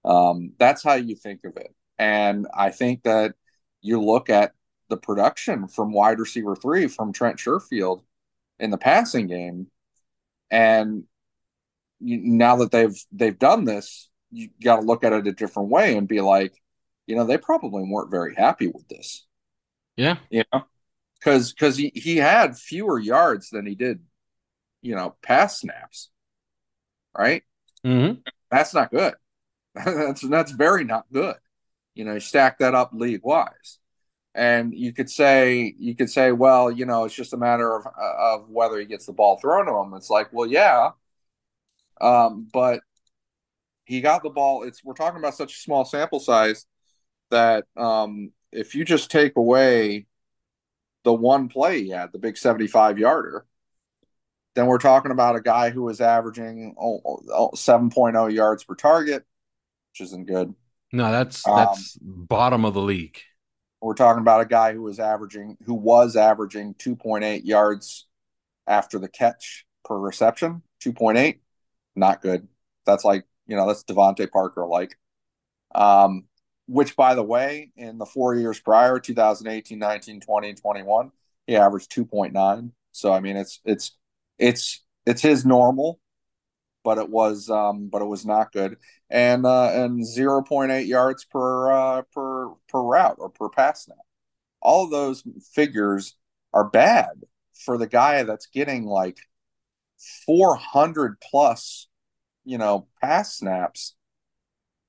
[0.04, 1.74] Um, that's how you think of it.
[1.98, 3.34] And I think that
[3.82, 4.52] you look at
[4.88, 8.02] the production from wide receiver three from Trent Sherfield
[8.58, 9.68] in the passing game,
[10.52, 11.04] and
[11.98, 15.70] you, now that they've they've done this, you got to look at it a different
[15.70, 16.52] way and be like,
[17.06, 19.26] you know, they probably weren't very happy with this.
[19.96, 20.64] Yeah, you know,
[21.18, 24.00] because because he he had fewer yards than he did,
[24.82, 26.10] you know, pass snaps.
[27.16, 27.42] Right.
[27.84, 28.20] Mm-hmm.
[28.50, 29.14] That's not good.
[29.74, 31.36] that's that's very not good.
[31.94, 33.78] You know, stack that up league wise.
[34.34, 37.86] And you could say you could say, well, you know, it's just a matter of
[37.96, 39.94] of whether he gets the ball thrown to him.
[39.94, 40.90] It's like, well, yeah,
[42.00, 42.80] um, but
[43.84, 44.62] he got the ball.
[44.62, 46.66] It's we're talking about such a small sample size
[47.30, 50.06] that um, if you just take away
[51.04, 53.44] the one play he had, the big seventy-five yarder,
[54.54, 59.24] then we're talking about a guy who was averaging 7.0 yards per target,
[59.90, 60.54] which isn't good.
[60.92, 63.18] No, that's um, that's um, bottom of the league.
[63.82, 68.06] We're talking about a guy who was averaging who was averaging 2.8 yards
[68.66, 70.62] after the catch per reception.
[70.84, 71.40] 2.8,
[71.96, 72.46] not good.
[72.86, 74.96] That's like you know that's DeVante Parker like.
[75.74, 76.24] Um,
[76.66, 81.10] which by the way, in the four years prior, 2018, 19, 20, 21,
[81.46, 82.70] he averaged 2.9.
[82.92, 83.96] So I mean, it's it's
[84.38, 85.98] it's it's his normal,
[86.84, 88.76] but it was um but it was not good.
[89.10, 93.98] And uh and 0.8 yards per uh per per route or per pass snap.
[94.60, 95.22] All of those
[95.54, 96.16] figures
[96.52, 97.10] are bad
[97.64, 99.18] for the guy that's getting like
[100.26, 101.88] 400 plus,
[102.44, 103.94] you know, pass snaps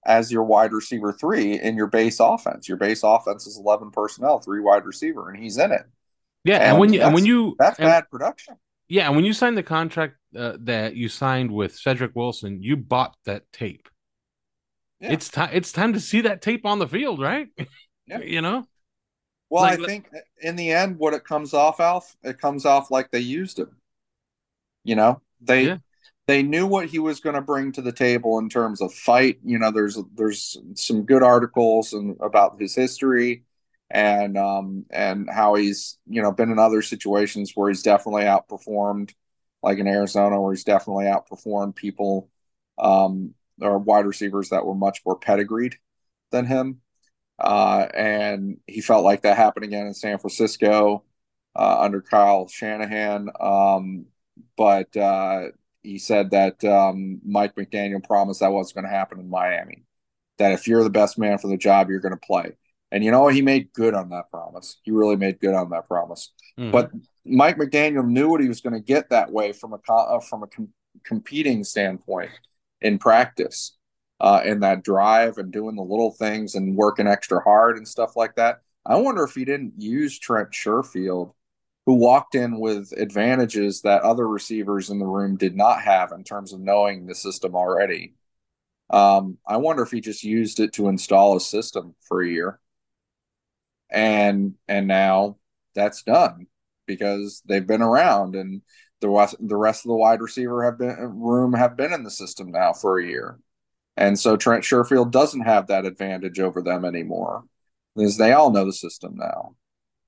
[0.06, 2.68] as your wide receiver three in your base offense.
[2.68, 5.86] Your base offense is 11 personnel, three wide receiver, and he's in it.
[6.44, 8.56] Yeah, and, and when you and when you that's and, bad production.
[8.90, 12.76] Yeah, and when you signed the contract uh, that you signed with Cedric Wilson, you
[12.76, 13.88] bought that tape.
[15.00, 15.14] Yeah.
[15.14, 15.50] It's time.
[15.54, 17.48] It's time to see that tape on the field, right?
[18.06, 18.20] Yeah.
[18.20, 18.66] you know.
[19.50, 20.10] Well, like, I think
[20.42, 23.78] in the end, what it comes off, Alf, it comes off like they used him.
[24.84, 25.78] You know, they yeah.
[26.28, 29.38] they knew what he was going to bring to the table in terms of fight.
[29.46, 33.44] You know, there's there's some good articles and about his history
[33.94, 39.14] and um and how he's you know been in other situations where he's definitely outperformed
[39.64, 42.30] like in Arizona where he's definitely outperformed people
[42.80, 45.78] um or wide receivers that were much more pedigreed
[46.32, 46.82] than him.
[47.40, 51.04] Uh and he felt like that happened again in San Francisco
[51.56, 53.30] uh, under Kyle Shanahan.
[53.40, 54.08] Um
[54.58, 55.50] but uh
[55.84, 59.84] he said that um Mike McDaniel promised that wasn't going to happen in Miami
[60.40, 62.54] that if you're the best man for the job you're going to play
[62.94, 64.78] and you know he made good on that promise.
[64.84, 66.32] He really made good on that promise.
[66.60, 66.72] Mm-hmm.
[66.72, 66.92] But
[67.26, 70.44] Mike McDaniel knew what he was going to get that way from a uh, from
[70.44, 72.30] a com- competing standpoint
[72.82, 73.76] in practice,
[74.20, 78.16] uh, in that drive and doing the little things and working extra hard and stuff
[78.16, 78.62] like that.
[78.86, 81.34] I wonder if he didn't use Trent Sherfield,
[81.88, 86.24] who walked in with advantages that other receivers in the room did not have in
[86.24, 88.14] terms of knowing the system already.
[88.92, 92.60] Um, I wonder if he just used it to install a system for a year
[93.94, 95.38] and and now
[95.76, 96.48] that's done
[96.86, 98.62] because they've been around and
[99.00, 102.12] the rest the rest of the wide receiver have been room have been in the
[102.12, 103.40] system now for a year.
[103.96, 107.44] And so Trent Sherfield doesn't have that advantage over them anymore
[107.96, 109.56] because they all know the system now.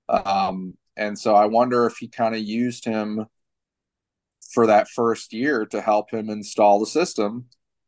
[0.09, 3.27] Um, and so I wonder if he kind of used him
[4.51, 7.45] for that first year to help him install the system.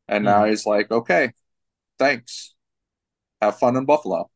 [0.08, 1.32] And mm now he's like, okay,
[1.98, 2.54] thanks.
[3.42, 4.30] Have fun in Buffalo.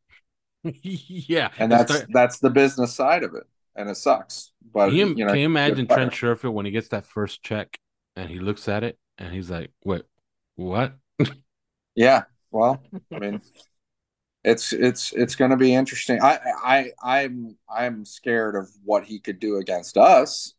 [0.63, 2.09] Yeah, and that's start...
[2.13, 3.43] that's the business side of it,
[3.75, 4.51] and it sucks.
[4.73, 7.43] But can you, you know, can you imagine Trent Sherfield when he gets that first
[7.43, 7.79] check
[8.15, 10.03] and he looks at it and he's like, "Wait,
[10.55, 10.93] what?"
[11.95, 13.41] yeah, well, I mean,
[14.43, 16.21] it's it's it's going to be interesting.
[16.21, 20.53] I I I'm I'm scared of what he could do against us.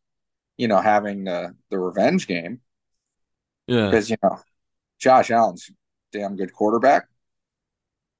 [0.56, 2.60] You know, having the the revenge game.
[3.68, 4.40] Yeah, because you know,
[4.98, 5.70] Josh Allen's
[6.12, 7.06] damn good quarterback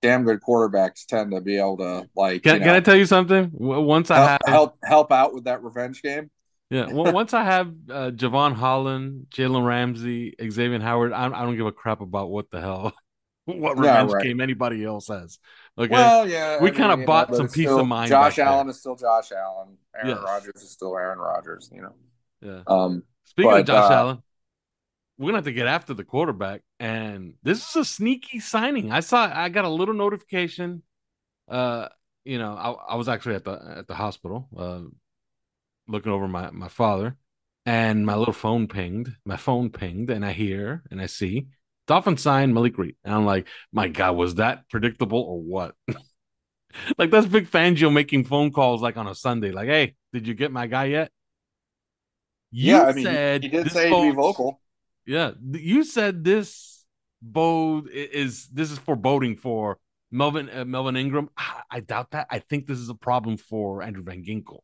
[0.03, 2.43] damn good quarterbacks tend to be able to like.
[2.43, 3.51] Can, you know, can I tell you something?
[3.53, 6.31] Once I help, have help help out with that revenge game.
[6.69, 11.57] Yeah, well, once I have uh, Jevon Holland, Jalen Ramsey, Xavier Howard, I, I, don't
[11.57, 12.93] give a crap about what the hell,
[13.45, 14.25] what revenge yeah, right.
[14.25, 15.39] game anybody else has.
[15.79, 18.09] Okay, well, yeah, we kind of bought know, some peace of mind.
[18.09, 18.73] Josh Allen there.
[18.73, 19.77] is still Josh Allen.
[19.95, 20.19] Aaron yes.
[20.25, 21.71] Rodgers is still Aaron Rodgers.
[21.73, 21.95] You know.
[22.41, 22.63] Yeah.
[22.67, 23.05] Um.
[23.25, 24.23] Speaking but, of Josh uh, Allen,
[25.23, 26.63] we're gonna have to get after the quarterback.
[26.81, 28.91] And this is a sneaky signing.
[28.91, 30.83] I saw I got a little notification.
[31.49, 31.89] Uh,
[32.25, 34.81] you know, I, I was actually at the at the hospital, uh,
[35.87, 37.17] looking over my my father,
[37.65, 39.15] and my little phone pinged.
[39.25, 41.47] My phone pinged, and I hear and I see
[41.87, 45.77] Dolphin sign Malik Reed, and I'm like, my God, was that predictable or what?
[46.99, 50.35] like that's Vic Fangio making phone calls like on a Sunday, like, hey, did you
[50.35, 51.13] get my guy yet?
[52.51, 54.61] You yeah, I mean, he, he did say to be vocal.
[55.07, 56.85] Yeah, you said this
[57.21, 59.79] bode is this is foreboding for
[60.11, 61.31] Melvin uh, Melvin Ingram.
[61.71, 62.27] I doubt that.
[62.31, 64.61] I think this is a problem for Andrew Van Ginkel.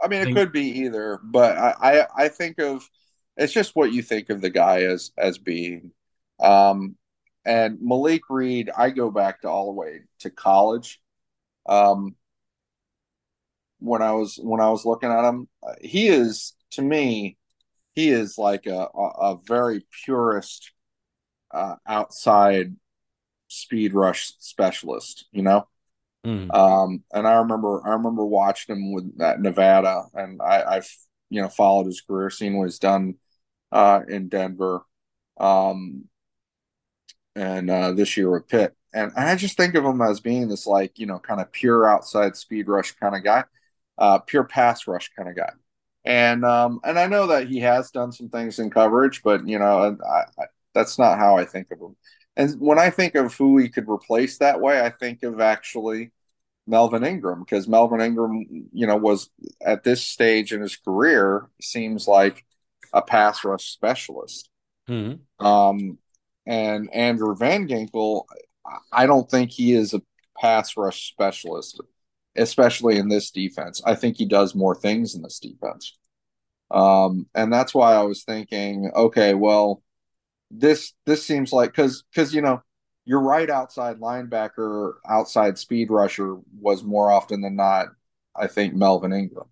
[0.00, 2.88] I mean, it could be either, but I, I, I think of
[3.36, 5.92] it's just what you think of the guy as as being.
[6.40, 6.96] Um,
[7.44, 11.00] and Malik Reed, I go back to all the way to college.
[11.66, 12.14] Um,
[13.80, 17.36] when I was when I was looking at him, uh, he is to me
[17.98, 20.70] he is like a, a, very purist
[21.50, 22.76] uh, outside
[23.48, 25.66] speed rush specialist, you know.
[26.24, 26.54] Mm.
[26.54, 30.96] Um, and I remember I remember watching him with that Nevada, and I, I've
[31.28, 33.16] you know followed his career, seen what he's done
[33.72, 34.82] uh, in Denver,
[35.40, 36.04] um,
[37.34, 40.68] and uh, this year with Pitt, and I just think of him as being this
[40.68, 43.42] like you know kind of pure outside speed rush kind of guy,
[43.96, 45.50] uh, pure pass rush kind of guy
[46.08, 49.58] and um, and I know that he has done some things in coverage, but you
[49.58, 51.96] know, I, I, that's not how I think of him.
[52.34, 56.12] And when I think of who he could replace that way, I think of actually
[56.66, 59.28] Melvin Ingram because Melvin Ingram, you know, was
[59.60, 62.42] at this stage in his career seems like
[62.94, 64.48] a pass rush specialist.
[64.88, 65.44] Mm-hmm.
[65.44, 65.98] Um,
[66.46, 68.24] and Andrew Van Ginkel,
[68.90, 70.00] I don't think he is a
[70.40, 71.82] pass rush specialist,
[72.34, 73.82] especially in this defense.
[73.84, 75.97] I think he does more things in this defense.
[76.70, 79.82] Um, and that's why I was thinking, okay, well,
[80.50, 82.62] this this seems like because because you know
[83.08, 87.88] your right outside linebacker, outside speed rusher was more often than not,
[88.36, 89.48] I think Melvin Ingram.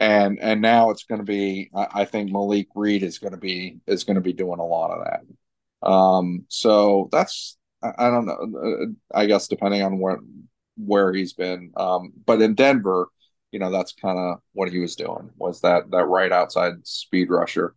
[0.00, 3.78] And and now it's going to be, I, think Malik Reed is going to be
[3.86, 5.88] is going to be doing a lot of that.
[5.88, 8.94] Um, so that's I, I don't know.
[9.14, 10.18] I guess depending on where
[10.76, 11.72] where he's been.
[11.76, 13.08] Um, but in Denver,
[13.52, 17.30] you know, that's kind of what he was doing was that that right outside speed
[17.30, 17.74] rusher.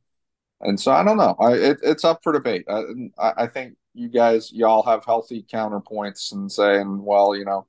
[0.62, 1.36] And so I don't know.
[1.40, 2.66] I it, it's up for debate.
[2.70, 2.84] I,
[3.18, 7.68] I think you guys y'all have healthy counterpoints and saying, well, you know,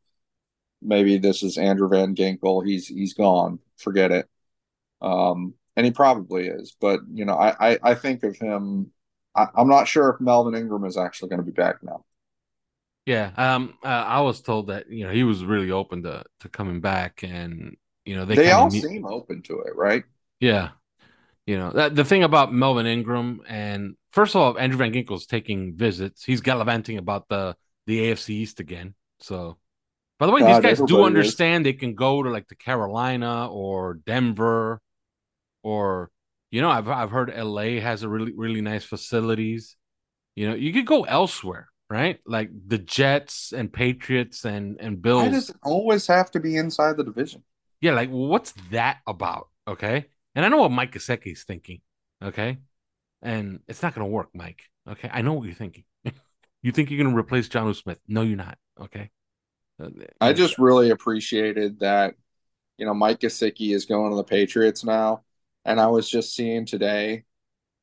[0.83, 2.67] maybe this is Andrew Van Ginkel.
[2.67, 3.61] He's he's gone.
[3.79, 4.29] Forget it.
[5.01, 6.77] Um, and he probably is.
[6.81, 8.93] But you know, I I, I think of him.
[9.35, 12.05] I, I'm not sure if Melvin Ingram is actually going to be back now.
[13.07, 16.49] Yeah, um, uh, I was told that you know he was really open to to
[16.49, 20.05] coming back, and you know they, they all seem open to it, right?
[20.41, 20.71] Yeah,
[21.47, 25.27] you know that the thing about Melvin Ingram and first of all, Andrew Van Ginkel's
[25.27, 26.25] taking visits.
[26.25, 28.95] He's gallivanting about the the AFC East again.
[29.21, 29.59] So,
[30.19, 31.73] by the way, God, these guys do understand is.
[31.73, 34.81] they can go to like the Carolina or Denver,
[35.63, 36.11] or
[36.51, 39.77] you know, I've I've heard LA has a really really nice facilities.
[40.35, 42.21] You know, you could go elsewhere right?
[42.25, 45.25] Like the Jets and Patriots and and Bills.
[45.25, 47.43] Why does it always have to be inside the division?
[47.83, 49.49] Yeah, like what's that about?
[49.67, 51.81] Okay, and I know what Mike Gesicki is thinking.
[52.23, 52.59] Okay,
[53.21, 54.63] and it's not going to work, Mike.
[54.89, 55.85] Okay, I know what you're thinking.
[56.63, 57.99] you think you're to replace Jonnu Smith?
[58.07, 58.57] No, you're not.
[58.81, 59.11] Okay.
[59.83, 59.89] Uh,
[60.21, 62.15] I just really appreciated that.
[62.79, 65.23] You know, Mike Gesicki is going to the Patriots now,
[65.65, 67.25] and I was just seeing today,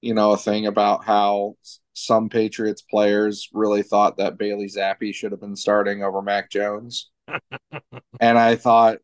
[0.01, 1.55] you know, a thing about how
[1.93, 7.11] some Patriots players really thought that Bailey Zappe should have been starting over Mac Jones.
[8.19, 8.99] and I thought,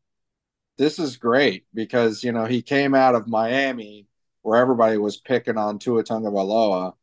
[0.77, 4.07] this is great because, you know, he came out of Miami
[4.41, 6.93] where everybody was picking on Tua Tagovailoa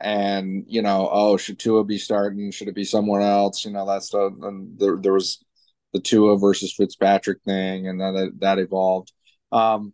[0.00, 2.50] and, you know, oh, should Tua be starting?
[2.50, 3.64] Should it be someone else?
[3.64, 5.42] You know, that's the, and there, there was
[5.92, 9.12] the Tua versus Fitzpatrick thing and then that, that evolved.
[9.50, 9.92] Um,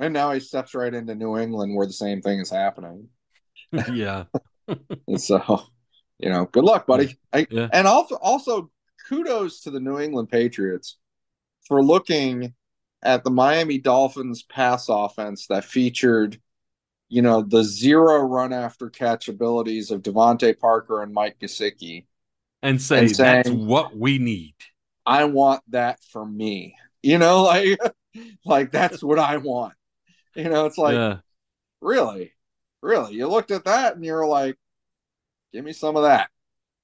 [0.00, 3.08] and now he steps right into New England where the same thing is happening.
[3.92, 4.24] yeah.
[5.16, 5.62] so,
[6.18, 7.16] you know, good luck, buddy.
[7.32, 7.68] I, yeah.
[7.72, 8.70] And also, also,
[9.08, 10.96] kudos to the New England Patriots
[11.72, 12.52] for looking
[13.02, 16.38] at the Miami Dolphins pass offense that featured,
[17.08, 22.04] you know, the zero run after catch abilities of DeVante Parker and Mike Gesicki.
[22.62, 24.54] And say and saying, that's what we need.
[25.06, 26.76] I want that for me.
[27.02, 27.78] You know, like
[28.44, 29.72] like that's what I want.
[30.36, 31.16] You know, it's like yeah.
[31.80, 32.32] really?
[32.82, 34.58] really, you looked at that and you're like,
[35.54, 36.28] give me some of that.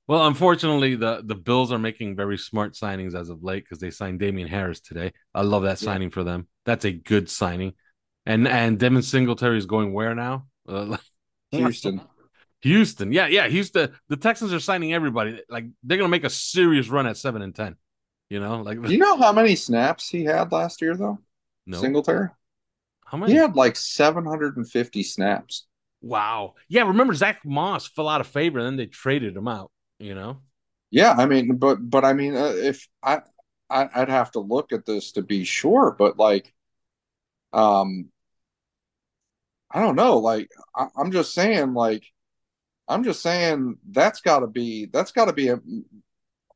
[0.08, 3.90] Well, unfortunately, the the Bills are making very smart signings as of late because they
[3.90, 5.12] signed Damien Harris today.
[5.34, 5.86] I love that yeah.
[5.86, 6.48] signing for them.
[6.64, 7.74] That's a good signing.
[8.24, 10.46] And and Devin Singletary is going where now?
[10.66, 10.96] Uh,
[11.50, 12.00] Houston.
[12.62, 13.48] Houston, yeah, yeah.
[13.48, 13.92] Houston.
[14.08, 15.40] The Texans are signing everybody.
[15.48, 17.76] Like they're gonna make a serious run at seven and ten.
[18.30, 18.82] You know, like.
[18.82, 21.18] Do you know how many snaps he had last year though?
[21.66, 21.78] No.
[21.80, 22.30] Singletary.
[23.04, 23.32] How many?
[23.32, 25.66] He had like seven hundred and fifty snaps.
[26.00, 26.54] Wow.
[26.68, 29.70] Yeah, remember Zach Moss fell out of favor, and then they traded him out.
[29.98, 30.38] You know.
[30.90, 33.20] Yeah, I mean, but but I mean, uh, if I,
[33.68, 36.54] I I'd have to look at this to be sure, but like,
[37.52, 38.08] um,
[39.70, 40.18] I don't know.
[40.18, 42.04] Like, I, I'm just saying, like,
[42.88, 45.60] I'm just saying that's got to be that's got to be a,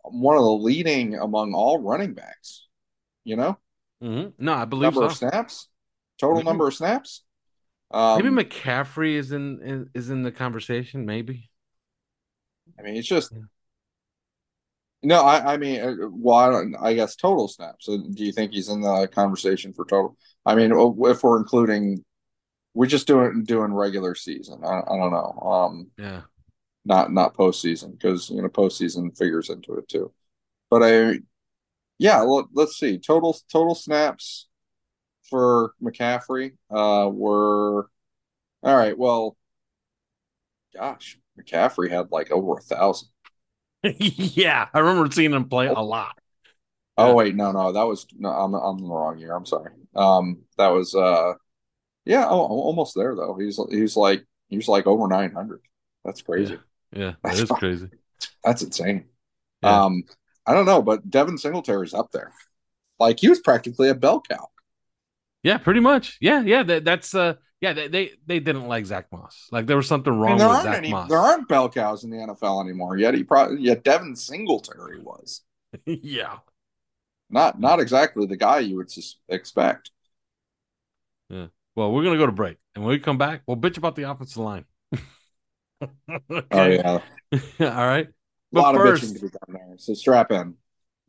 [0.03, 2.67] one of the leading among all running backs.
[3.25, 3.59] You know.
[4.03, 4.45] Mm-hmm.
[4.45, 5.07] No, I believe number so.
[5.07, 5.69] of snaps,
[6.19, 6.49] total mm-hmm.
[6.49, 7.23] number of snaps.
[7.91, 11.05] Um, maybe McCaffrey is in is in the conversation.
[11.05, 11.51] Maybe.
[12.79, 13.33] I mean, it's just.
[15.05, 17.87] No, I, I mean, uh, well, I, don't, I guess total snaps.
[17.87, 20.17] So do you think he's in the conversation for total?
[20.47, 22.05] I mean, if we're including,
[22.75, 24.63] we're just doing doing regular season.
[24.65, 25.41] I, I don't know.
[25.41, 26.23] Um, yeah.
[26.85, 30.13] Not not postseason because you know postseason figures into it too.
[30.71, 31.21] But I,
[31.99, 32.23] yeah.
[32.23, 32.99] Well, let's see.
[32.99, 34.49] Total total snaps
[35.31, 37.89] for McCaffrey uh, were
[38.63, 38.97] all right.
[38.97, 39.37] Well,
[40.75, 43.09] gosh, McCaffrey had like over a thousand.
[43.83, 46.19] yeah, I remember seeing him play a lot.
[46.97, 49.35] Oh wait, no, no, that was no, I'm I'm in the wrong year.
[49.35, 49.73] I'm sorry.
[49.95, 51.35] Um, that was uh,
[52.05, 53.37] yeah, oh, almost there though.
[53.39, 55.61] He's he's like he's like over nine hundred.
[56.05, 56.55] That's crazy.
[56.55, 56.59] Yeah,
[57.01, 57.89] yeah that That's is crazy.
[58.45, 59.07] That's insane.
[59.63, 59.85] Yeah.
[59.85, 60.05] Um,
[60.47, 62.33] I don't know, but Devin Singletary's up there.
[62.99, 64.49] Like he was practically a bell cow.
[65.43, 66.19] Yeah, pretty much.
[66.21, 66.63] Yeah, yeah.
[66.63, 67.73] That, that's uh, yeah.
[67.75, 69.49] They, they they didn't like Zach Moss.
[69.53, 71.09] Like there was something I wrong mean, there with aren't Zach any, Moss.
[71.09, 72.99] there aren't bell cows in the NFL anymore.
[72.99, 75.43] Yet he probably, yet Devin Singletary was
[75.87, 76.39] yeah,
[77.31, 79.91] not not exactly the guy you would sus- expect.
[81.31, 81.47] Yeah.
[81.75, 84.11] Well, we're gonna go to break, and when we come back, we'll bitch about the
[84.11, 84.65] offensive line.
[86.29, 87.01] Oh yeah,
[87.61, 88.09] All right.
[88.55, 89.75] a lot first, of bitching to be done there.
[89.79, 90.55] So strap in.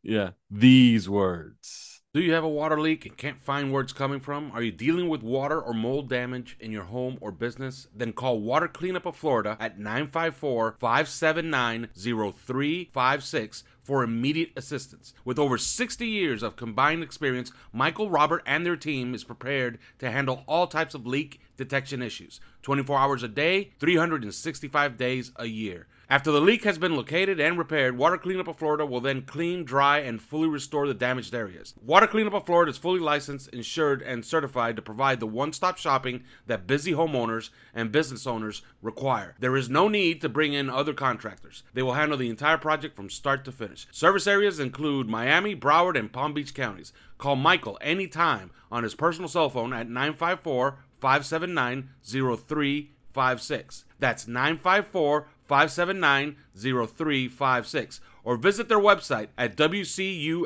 [0.02, 1.93] yeah, these words.
[2.14, 4.52] Do you have a water leak and can't find where it's coming from?
[4.52, 7.88] Are you dealing with water or mold damage in your home or business?
[7.92, 15.12] Then call Water Cleanup of Florida at 954 579 0356 for immediate assistance.
[15.24, 20.08] With over 60 years of combined experience, Michael, Robert, and their team is prepared to
[20.08, 25.88] handle all types of leak detection issues 24 hours a day, 365 days a year.
[26.10, 29.64] After the leak has been located and repaired, Water Cleanup of Florida will then clean,
[29.64, 31.72] dry, and fully restore the damaged areas.
[31.82, 35.78] Water Cleanup of Florida is fully licensed, insured, and certified to provide the one stop
[35.78, 39.34] shopping that busy homeowners and business owners require.
[39.40, 41.62] There is no need to bring in other contractors.
[41.72, 43.86] They will handle the entire project from start to finish.
[43.90, 46.92] Service areas include Miami, Broward, and Palm Beach counties.
[47.16, 53.84] Call Michael anytime on his personal cell phone at 954 579 0356.
[53.98, 58.00] That's 954 579 0356.
[58.24, 60.44] Or visit their website at WCUFL.com.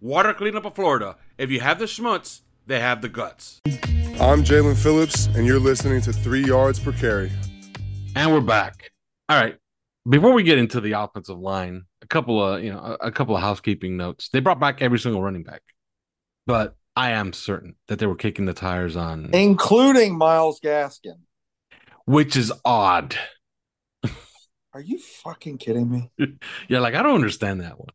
[0.00, 1.16] Water Cleanup of Florida.
[1.38, 3.60] If you have the schmutz, they have the guts.
[3.66, 7.32] I'm Jaelan Phillips, and you're listening to Three Yards Per Carry.
[8.14, 8.92] And we're back.
[9.28, 9.56] All right.
[10.08, 13.34] Before we get into the offensive line, a couple of you know a, a couple
[13.36, 14.28] of housekeeping notes.
[14.32, 15.62] They brought back every single running back,
[16.46, 21.18] but I am certain that they were kicking the tires on, including Myles Gaskin.
[22.04, 23.16] which is odd.
[24.76, 26.10] Are you fucking kidding me?
[26.68, 27.88] Yeah, like I don't understand that one.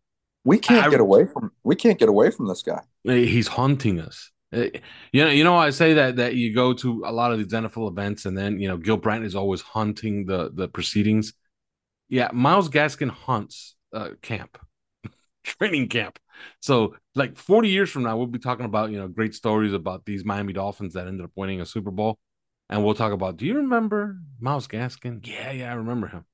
[0.43, 2.81] We can't I- get away from we can't get away from this guy.
[3.03, 4.31] He's haunting us.
[4.51, 4.71] Eh,
[5.13, 7.53] You know, you know, I say that that you go to a lot of these
[7.53, 11.33] NFL events, and then you know, Gil Brandt is always haunting the the proceedings.
[12.09, 14.57] Yeah, Myles Gaskin haunts uh, camp,
[15.43, 16.17] training camp.
[16.61, 20.03] So, like forty years from now, we'll be talking about you know great stories about
[20.05, 22.17] these Miami Dolphins that ended up winning a Super Bowl,
[22.71, 23.37] and we'll talk about.
[23.37, 25.25] Do you remember Myles Gaskin?
[25.27, 26.25] Yeah, yeah, I remember him.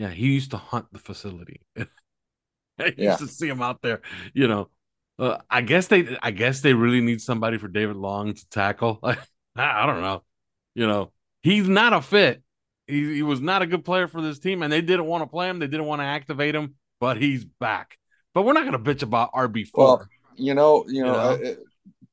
[0.00, 1.60] Yeah, he used to hunt the facility.
[1.76, 1.84] I
[2.86, 3.16] used Yeah.
[3.18, 4.00] to see him out there.
[4.32, 4.70] You know,
[5.18, 8.98] uh, I guess they, I guess they really need somebody for David Long to tackle.
[9.02, 9.18] I,
[9.56, 10.22] I don't know.
[10.74, 12.42] You know, he's not a fit.
[12.86, 15.26] He, he was not a good player for this team, and they didn't want to
[15.26, 15.58] play him.
[15.58, 17.98] They didn't want to activate him, but he's back.
[18.32, 19.84] But we're not going to bitch about RB four.
[19.84, 21.18] Well, you know, you know, You know?
[21.18, 21.54] uh, uh,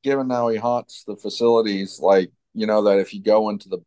[0.02, 3.78] given how he haunts the facilities, like you know that if you go into the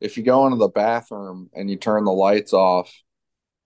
[0.00, 2.92] if you go into the bathroom and you turn the lights off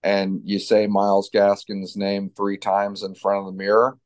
[0.03, 3.97] and you say Myles Gaskin's name three times in front of the mirror,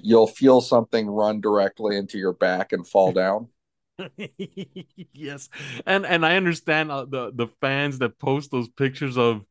[0.00, 3.48] you'll feel something run directly into your back and fall down.
[5.12, 5.48] yes,
[5.86, 9.44] and and I understand uh, the the fans that post those pictures of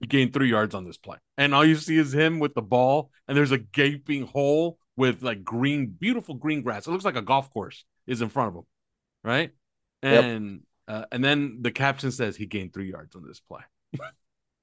[0.00, 2.62] he gained three yards on this play, and all you see is him with the
[2.62, 6.86] ball, and there's a gaping hole with like green, beautiful green grass.
[6.86, 8.66] It looks like a golf course is in front of him,
[9.22, 9.50] right?
[10.02, 10.24] Yep.
[10.24, 13.62] And uh, and then the caption says he gained three yards on this play,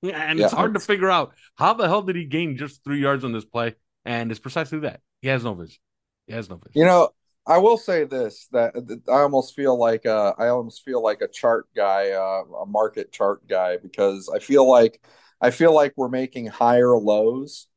[0.04, 0.46] and Yeah.
[0.46, 3.32] it's hard to figure out how the hell did he gain just three yards on
[3.32, 3.76] this play,
[4.06, 5.80] and it's precisely that he has no vision.
[6.28, 6.80] He has no vision.
[6.80, 7.10] You know,
[7.46, 11.22] I will say this that that I almost feel like uh, I almost feel like
[11.22, 15.02] a chart guy, uh, a market chart guy, because I feel like
[15.42, 17.68] I feel like we're making higher lows.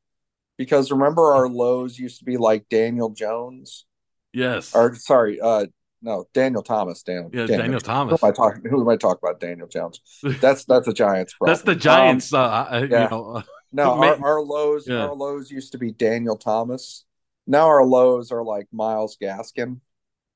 [0.57, 3.85] Because remember, our lows used to be like Daniel Jones,
[4.33, 5.65] yes, or sorry, uh,
[6.03, 7.01] no, Daniel Thomas.
[7.03, 8.21] Daniel, yeah, Daniel, Who Thomas.
[8.23, 8.61] am I talking?
[8.69, 9.39] Who am I talking about?
[9.39, 10.01] Daniel Jones.
[10.41, 11.53] That's that's a Giants problem.
[11.53, 12.33] That's the Um, Giants.
[12.33, 13.03] uh, uh, yeah.
[13.05, 13.41] You know, uh,
[13.71, 15.05] No, our, our lows Yeah.
[15.07, 17.05] our lows used to be Daniel Thomas.
[17.47, 19.79] Now our lows are like Myles Gaskin,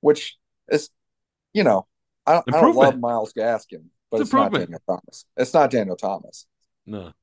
[0.02, 0.38] which
[0.70, 0.90] is,
[1.54, 1.86] you know,
[2.26, 4.52] I, I don't love Myles Gaskin, but It's it's, not.
[4.52, 5.26] Daniel Thomas.
[5.38, 6.46] It's not Daniel Thomas.
[6.86, 7.14] no,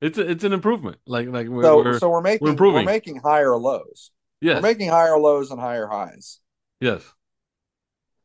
[0.00, 0.98] it's a, it's an improvement.
[1.06, 2.84] Like like we're, So we're so we're making we're, improving.
[2.84, 4.10] making higher lows.
[4.40, 6.40] yes We're making higher lows and higher highs.
[6.80, 7.02] yes.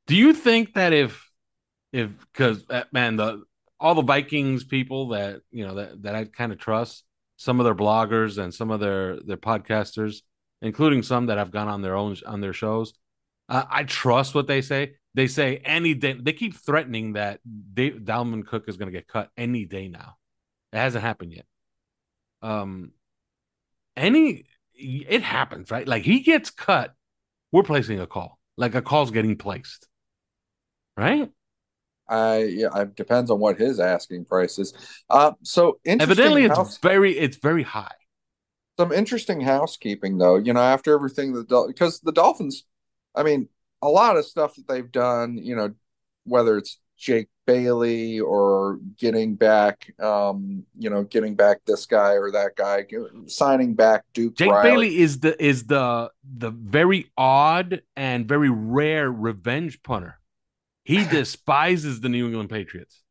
[0.08, 1.30] Do you think that if
[1.92, 3.44] if because man the
[3.80, 7.04] all the Vikings people that you know that that I kind of trust
[7.38, 10.22] some of their bloggers and some of their their podcasters,
[10.62, 12.94] including some that have gone on their own on their shows,
[13.50, 14.96] uh, I trust what they say.
[15.14, 16.14] They say any day.
[16.14, 17.40] They keep threatening that
[17.74, 20.18] Dave, Dalvin Cook is going to get cut any day now.
[20.74, 21.46] It hasn't happened yet.
[22.42, 22.92] Um,
[23.96, 25.88] any it happens right.
[25.88, 26.94] Like he gets cut,
[27.52, 28.40] we're placing a call.
[28.58, 29.88] Like a call's getting placed,
[30.98, 31.30] right?
[32.08, 34.74] I yeah, it depends on what his asking price is.
[35.10, 37.96] Uh, so Evidently, it's house, very it's very high.
[38.78, 40.36] Some interesting housekeeping, though.
[40.36, 42.66] You know, after everything the because the Dolphins,
[43.16, 43.50] I mean,
[43.82, 45.38] a lot of stuff that they've done.
[45.38, 45.74] You know,
[46.26, 52.32] whether it's Jake Bailey or getting back, um, you know, getting back this guy or
[52.32, 52.86] that guy,
[53.28, 54.36] signing back Duke.
[54.36, 54.70] Jake Riley.
[54.70, 60.20] Bailey is the is the the very odd and very rare revenge punter.
[60.86, 63.02] He despises the New England Patriots.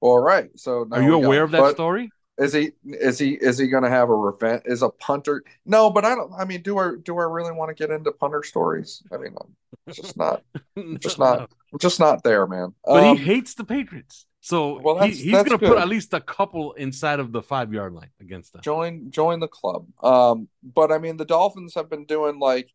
[0.00, 0.48] All right.
[0.56, 2.10] So are you aware of that story?
[2.36, 4.62] Is he is he is he going to have a revenge?
[4.64, 5.44] Is a punter?
[5.66, 6.32] No, but I don't.
[6.36, 9.02] I mean, do I do I really want to get into punter stories?
[9.12, 10.42] I mean, I'm just not,
[10.98, 12.74] just not, just not there, man.
[12.84, 16.12] But um, he hates the Patriots, so well, he, he's going to put at least
[16.12, 18.62] a couple inside of the five yard line against them.
[18.62, 19.86] Join join the club.
[20.02, 22.68] Um, but I mean, the Dolphins have been doing like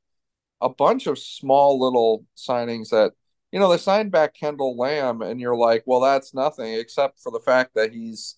[0.61, 3.11] a bunch of small little signings that
[3.51, 7.31] you know they signed back Kendall Lamm, and you're like, well, that's nothing except for
[7.31, 8.37] the fact that he's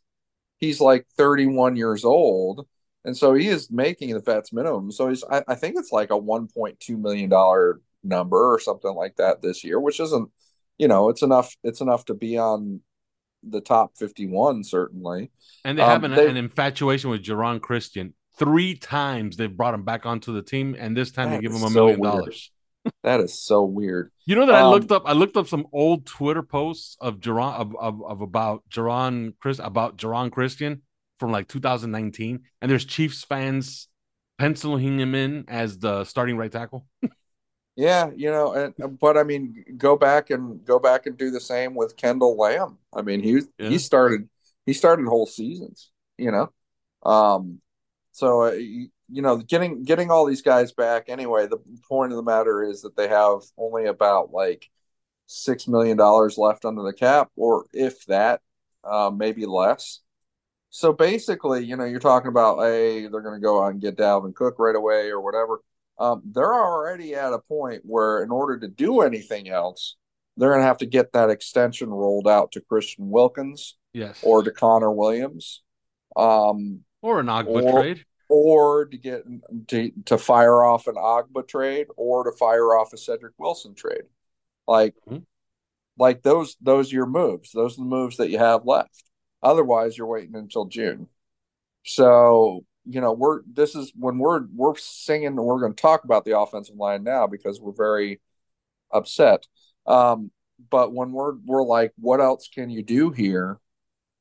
[0.59, 2.67] he's like 31 years old
[3.03, 4.91] and so he is making the vets minimum.
[4.91, 9.15] So he's i, I think it's like a 1.2 million dollar number or something like
[9.17, 10.29] that this year which isn't
[10.79, 12.81] you know it's enough it's enough to be on
[13.43, 15.31] the top 51 certainly.
[15.65, 18.13] And they have um, an, an, infatuation with Geron Christian.
[18.37, 21.63] Three times they've brought him back onto the team and this time they give him
[21.63, 22.51] a million so dollars
[23.03, 24.11] that is so weird.
[24.25, 25.03] You know that um, I looked up.
[25.05, 29.59] I looked up some old Twitter posts of Geron of, of, of about Geron Chris
[29.59, 30.83] about Geron Christian
[31.19, 33.87] from like 2019, and there's Chiefs fans
[34.37, 36.85] penciling him in as the starting right tackle.
[37.75, 41.39] yeah, you know, and, but I mean, go back and go back and do the
[41.39, 42.77] same with Kendall Lamm.
[42.93, 43.69] I mean, he yeah.
[43.69, 44.29] he started
[44.65, 45.91] he started whole seasons.
[46.17, 46.51] You know,
[47.03, 47.61] um,
[48.11, 48.51] so uh,
[49.11, 51.47] you know, getting getting all these guys back anyway.
[51.47, 51.57] The
[51.87, 54.69] point of the matter is that they have only about like
[55.27, 58.41] six million dollars left under the cap, or if that,
[58.83, 59.99] uh, maybe less.
[60.69, 63.97] So basically, you know, you're talking about, hey, they're going to go out and get
[63.97, 65.61] Dalvin Cook right away or whatever.
[65.99, 69.97] Um, they're already at a point where, in order to do anything else,
[70.37, 74.43] they're going to have to get that extension rolled out to Christian Wilkins, yes, or
[74.43, 75.61] to Connor Williams,
[76.15, 79.25] um, or an Ogbah trade or to get
[79.67, 84.03] to, to fire off an Ogbah trade or to fire off a Cedric Wilson trade.
[84.65, 85.23] Like mm-hmm.
[85.97, 87.51] like those those are your moves.
[87.51, 89.03] Those are the moves that you have left.
[89.43, 91.07] Otherwise you're waiting until June.
[91.83, 96.23] So, you know, we're this is when we're we're singing we're going to talk about
[96.23, 98.21] the offensive line now because we're very
[98.91, 99.45] upset.
[99.85, 100.31] Um,
[100.69, 103.59] but when we're we're like, what else can you do here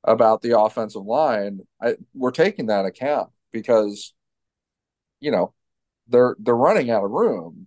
[0.02, 1.60] about the offensive line?
[1.80, 4.14] I, we're taking that account because
[5.20, 5.52] you know
[6.10, 7.66] they're they're running out of room.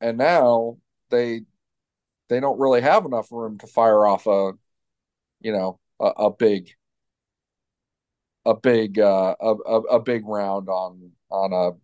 [0.00, 0.78] And now
[1.10, 1.42] they
[2.28, 4.52] they don't really have enough room to fire off a
[5.40, 6.70] you know a, a big
[8.44, 11.76] a big uh a, a, a big round on on a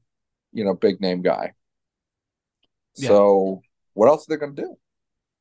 [0.53, 1.53] you know big name guy.
[2.96, 3.09] Yeah.
[3.09, 3.62] so
[3.94, 4.76] what else are they going to do?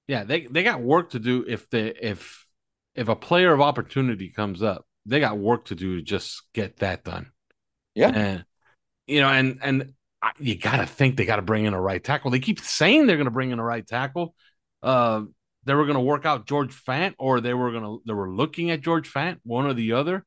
[0.07, 2.45] Yeah they they got work to do if they if
[2.93, 6.77] if a player of opportunity comes up they got work to do to just get
[6.77, 7.31] that done
[7.97, 8.09] yeah.
[8.09, 8.45] And,
[9.07, 9.93] you know, and and
[10.39, 12.31] you got to think they got to bring in a right tackle.
[12.31, 14.35] They keep saying they're going to bring in a right tackle.
[14.83, 15.23] Uh,
[15.65, 18.31] they were going to work out George Fant, or they were going to they were
[18.31, 20.25] looking at George Fant, one or the other.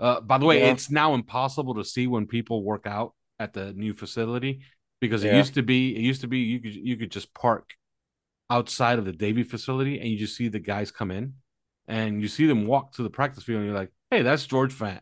[0.00, 0.70] Uh, by the way, yeah.
[0.70, 4.60] it's now impossible to see when people work out at the new facility
[5.00, 5.36] because it yeah.
[5.36, 7.74] used to be it used to be you could you could just park
[8.50, 11.34] outside of the Davie facility and you just see the guys come in
[11.86, 14.74] and you see them walk to the practice field and you're like, hey, that's George
[14.74, 15.00] Fant.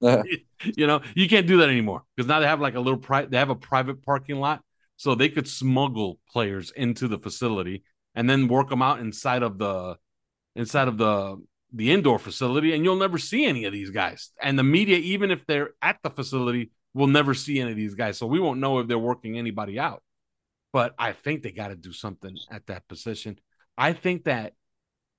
[0.76, 3.30] you know, you can't do that anymore because now they have like a little private.
[3.30, 4.62] They have a private parking lot,
[4.96, 7.84] so they could smuggle players into the facility
[8.14, 9.96] and then work them out inside of the
[10.56, 11.36] inside of the
[11.72, 14.30] the indoor facility, and you'll never see any of these guys.
[14.42, 17.94] And the media, even if they're at the facility, will never see any of these
[17.94, 18.18] guys.
[18.18, 20.02] So we won't know if they're working anybody out.
[20.72, 23.38] But I think they got to do something at that position.
[23.76, 24.54] I think that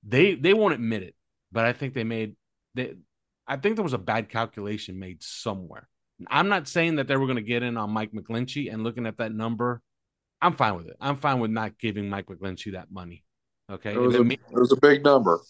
[0.03, 1.15] they they won't admit it,
[1.51, 2.36] but I think they made
[2.73, 2.95] they
[3.51, 5.89] I think there was a bad calculation made somewhere.
[6.29, 9.05] I'm not saying that they were going to get in on Mike McGlinchey and looking
[9.05, 9.81] at that number.
[10.41, 10.95] I'm fine with it.
[11.01, 13.25] I'm fine with not giving Mike McGlinchey that money.
[13.69, 13.93] Okay.
[13.93, 15.41] It was, a, it was a big number.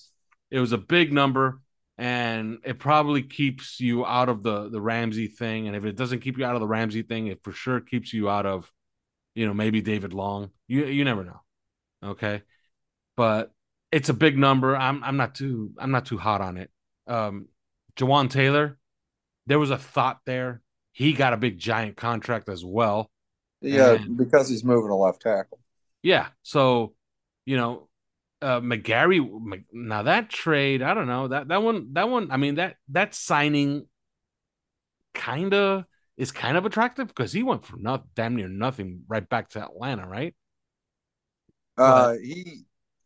[0.49, 1.59] It was a big number
[1.99, 5.67] and it probably keeps you out of the the Ramsey thing.
[5.67, 8.11] And if it doesn't keep you out of the Ramsey thing, it for sure keeps
[8.11, 8.71] you out of,
[9.35, 10.49] you know, maybe David Long.
[10.67, 11.41] You you never know.
[12.03, 12.41] Okay.
[13.15, 13.51] But
[13.91, 14.75] it's a big number.
[14.75, 16.71] I'm I'm not too I'm not too hot on it.
[17.05, 17.47] Um,
[17.95, 18.77] Jawaan Taylor,
[19.47, 20.61] there was a thought there.
[20.91, 23.09] He got a big giant contract as well.
[23.61, 25.59] Yeah, and, because he's moving a left tackle.
[26.03, 26.27] Yeah.
[26.43, 26.93] So,
[27.45, 27.87] you know,
[28.41, 29.21] uh, McGary.
[29.71, 31.93] Now that trade, I don't know that that one.
[31.93, 32.31] That one.
[32.31, 33.85] I mean that that signing
[35.13, 35.85] kind of
[36.17, 39.63] is kind of attractive because he went from not damn near nothing right back to
[39.63, 40.35] Atlanta, right?
[41.77, 42.61] Uh, he, he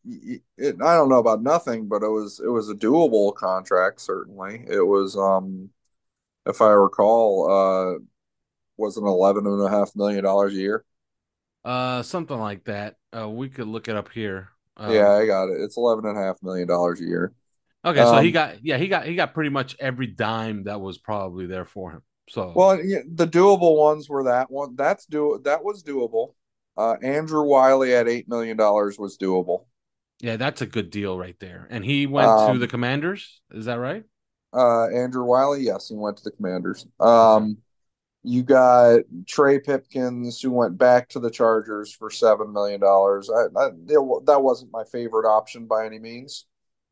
[0.06, 0.42] it,
[0.82, 4.00] I don't know about nothing, but it was it was a doable contract.
[4.00, 5.16] Certainly, it was.
[5.16, 5.70] Um,
[6.46, 7.98] if I recall, uh,
[8.76, 10.84] was an eleven and a half million dollars a year.
[11.64, 12.96] Uh, something like that.
[13.16, 14.50] Uh, we could look it up here.
[14.76, 15.60] Um, yeah, I got it.
[15.60, 17.32] It's eleven and a half million dollars a year.
[17.84, 20.80] Okay, so um, he got yeah he got he got pretty much every dime that
[20.80, 22.02] was probably there for him.
[22.28, 24.76] So well, yeah, the doable ones were that one.
[24.76, 26.34] That's do that was doable.
[26.76, 29.64] Uh, Andrew Wylie at eight million dollars was doable.
[30.20, 31.66] Yeah, that's a good deal right there.
[31.70, 33.40] And he went um, to the Commanders.
[33.50, 34.04] Is that right?
[34.52, 36.86] Uh, Andrew Wylie, yes, he went to the Commanders.
[36.98, 37.58] Um,
[38.22, 43.30] you got Trey Pipkins, who went back to the Chargers for seven million dollars.
[43.30, 46.46] I, I that wasn't my favorite option by any means,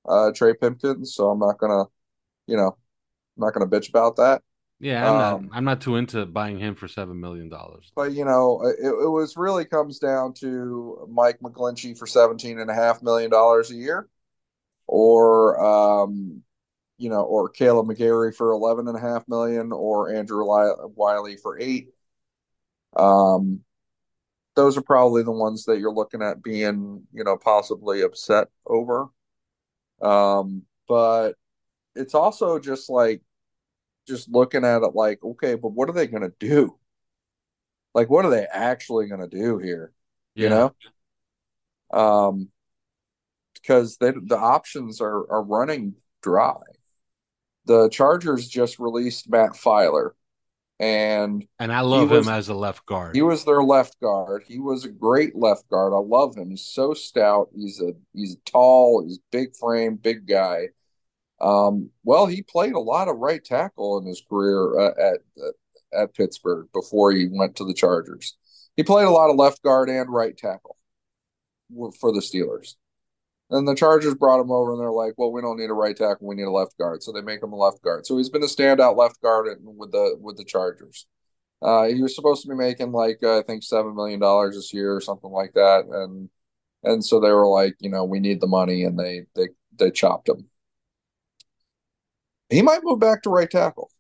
[0.08, 1.14] uh, Trey Pipkins.
[1.14, 1.84] So I'm not gonna,
[2.46, 2.76] you know,
[3.36, 4.42] I'm not gonna bitch about that.
[4.84, 5.56] Yeah, I'm um, not.
[5.56, 7.90] I'm not too into buying him for seven million dollars.
[7.96, 12.70] But you know, it, it was really comes down to Mike McGlinchey for seventeen and
[12.70, 14.10] a half million dollars a year,
[14.86, 16.42] or um,
[16.98, 21.58] you know, or Kaleb McGary for eleven and a half million, or Andrew Wylie for
[21.58, 21.88] eight.
[22.94, 23.60] Um,
[24.56, 29.06] those are probably the ones that you're looking at being, you know, possibly upset over.
[30.02, 31.36] Um, but
[31.96, 33.22] it's also just like
[34.06, 36.76] just looking at it like, okay, but what are they going to do?
[37.94, 39.92] Like, what are they actually going to do here?
[40.34, 40.42] Yeah.
[40.42, 42.48] You know, um,
[43.54, 46.60] because they the options are are running dry.
[47.66, 50.10] The Chargers just released Matt Feiler,
[50.80, 53.14] and and I love was, him as a left guard.
[53.14, 54.42] He was their left guard.
[54.46, 55.92] He was a great left guard.
[55.92, 56.50] I love him.
[56.50, 57.50] He's so stout.
[57.54, 59.04] He's a he's tall.
[59.06, 60.70] He's big frame, big guy.
[61.40, 66.02] Um, well, he played a lot of right tackle in his career uh, at uh,
[66.02, 68.36] at Pittsburgh before he went to the Chargers.
[68.76, 70.76] He played a lot of left guard and right tackle
[72.00, 72.74] for the Steelers.
[73.50, 75.96] And the Chargers brought him over, and they're like, "Well, we don't need a right
[75.96, 78.06] tackle; we need a left guard." So they make him a left guard.
[78.06, 81.06] So he's been a standout left guard with the with the Chargers.
[81.62, 84.72] Uh, he was supposed to be making like uh, I think seven million dollars this
[84.72, 86.30] year or something like that, and
[86.82, 89.90] and so they were like, you know, we need the money, and they they they
[89.90, 90.48] chopped him
[92.48, 93.90] he might move back to right tackle.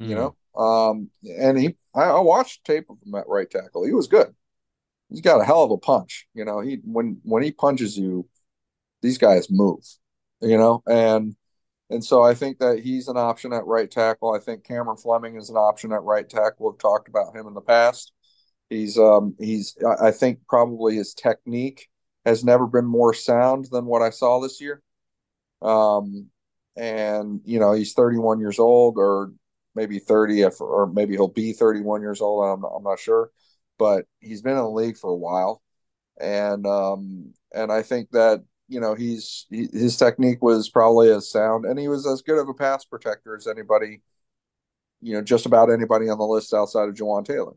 [0.00, 0.08] Mm.
[0.08, 0.20] You hmm.
[0.20, 3.84] know, um, and he I, I, watched tape of him at right tackle.
[3.84, 4.34] He was good.
[5.08, 6.26] He's got a hell of a punch.
[6.34, 8.28] You know, he when when he punches you,
[9.02, 9.84] these guys move.
[10.40, 11.36] You know, and
[11.90, 14.32] and so I think that he's an option at right tackle.
[14.32, 16.70] I think Cameron Fleming is an option at right tackle.
[16.70, 18.12] We've talked about him in the past.
[18.70, 21.88] He's um he's I think probably his technique
[22.24, 24.82] has never been more sound than what I saw this year.
[25.60, 26.28] Um,
[26.76, 29.32] and you know he's 31 years old or
[29.74, 33.30] maybe 30 if or maybe he'll be 31 years old I'm not, I'm not sure
[33.80, 35.62] but he's been in the league for a while.
[36.20, 41.28] And um and I think that you know he's he, his technique was probably as
[41.28, 44.02] sound and he was as good of a pass protector as anybody
[45.00, 47.54] you know just about anybody on the list outside of Jawaan Taylor.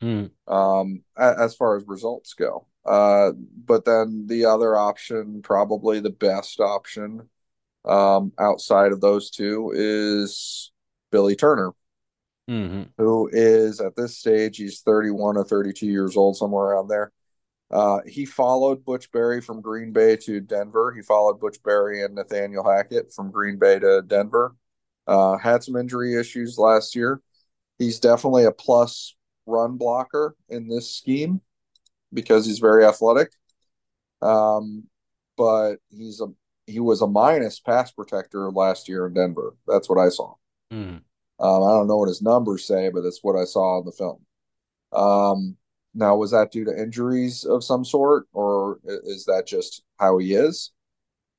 [0.00, 0.26] Hmm.
[0.46, 2.66] um as far as results go.
[2.84, 3.32] Uh
[3.64, 7.30] but then the other option probably the best option
[7.84, 10.72] um, outside of those two is
[11.10, 11.72] Billy Turner,
[12.48, 12.84] mm-hmm.
[12.96, 17.12] who is at this stage, he's 31 or 32 years old, somewhere around there.
[17.70, 20.92] Uh, he followed Butch Barry from Green Bay to Denver.
[20.92, 24.56] He followed Butch Barry and Nathaniel Hackett from Green Bay to Denver.
[25.06, 27.20] Uh, had some injury issues last year.
[27.78, 29.14] He's definitely a plus
[29.46, 31.40] run blocker in this scheme
[32.12, 33.32] because he's very athletic.
[34.22, 34.84] Um,
[35.36, 36.26] but he's a
[36.68, 39.54] he was a minus pass protector last year in Denver.
[39.66, 40.34] That's what I saw.
[40.72, 41.00] Mm.
[41.40, 43.92] Um, I don't know what his numbers say, but that's what I saw in the
[43.92, 44.20] film.
[44.92, 45.56] Um,
[45.94, 50.34] now, was that due to injuries of some sort, or is that just how he
[50.34, 50.72] is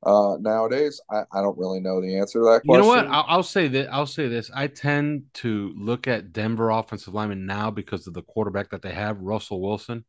[0.04, 1.00] uh, nowadays?
[1.12, 2.74] I, I don't really know the answer to that question.
[2.74, 3.08] You know what?
[3.08, 3.94] I'll, I'll say that.
[3.94, 4.50] I'll say this.
[4.54, 8.94] I tend to look at Denver offensive linemen now because of the quarterback that they
[8.94, 10.04] have, Russell Wilson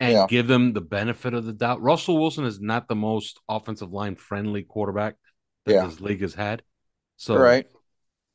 [0.00, 0.26] and yeah.
[0.28, 1.82] give them the benefit of the doubt.
[1.82, 5.16] Russell Wilson is not the most offensive line friendly quarterback
[5.66, 5.86] that yeah.
[5.86, 6.62] this league has had.
[7.16, 7.66] So, right.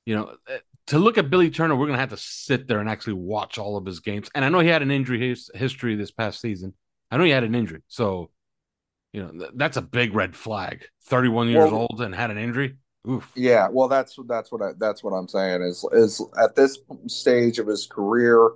[0.05, 0.57] you know, eh,
[0.87, 3.57] to look at Billy Turner, we're going to have to sit there and actually watch
[3.57, 4.29] all of his games.
[4.35, 6.73] And I know he had an injury his, history this past season.
[7.09, 7.81] I know he had an injury.
[7.87, 8.31] So,
[9.13, 10.85] you know, th- that's a big red flag.
[11.05, 12.75] 31 years well, old and had an injury.
[13.09, 13.29] Oof.
[13.35, 17.59] Yeah, well, that's that's what I, that's what I'm saying is is at this stage
[17.59, 18.51] of his career,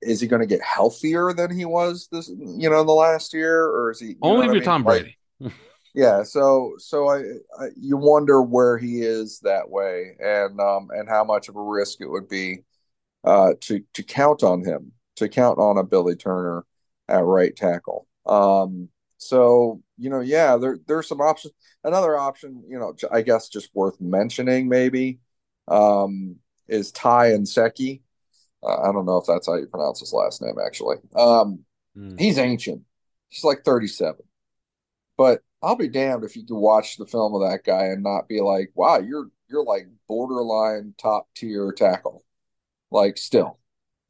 [0.00, 3.32] is he going to get healthier than he was this you know in the last
[3.32, 5.18] year or is he only if you're Tom Brady
[5.94, 7.18] yeah, so so I,
[7.58, 11.62] I you wonder where he is that way, and um and how much of a
[11.62, 12.58] risk it would be
[13.24, 16.64] uh to to count on him, to count on a Billy Turner
[17.08, 18.06] at right tackle.
[18.26, 21.54] Um, so you know, yeah, there there's some options.
[21.84, 25.20] Another option, you know, I guess just worth mentioning maybe,
[25.68, 26.36] um,
[26.68, 28.02] is Ty Nsekhe.
[28.62, 30.96] Uh, I don't know if that's how you pronounce his last name actually.
[31.14, 31.60] Um,
[31.96, 32.18] mm.
[32.18, 32.82] he's ancient.
[33.28, 34.16] He's like 37.
[35.16, 38.28] But I'll be damned if you could watch the film of that guy and not
[38.28, 42.24] be like, wow, you're you're like borderline top tier tackle.
[42.90, 43.58] Like still.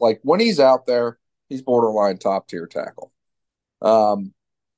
[0.01, 1.19] Like when he's out there,
[1.49, 3.13] he's borderline top tier tackle.
[3.83, 4.35] Um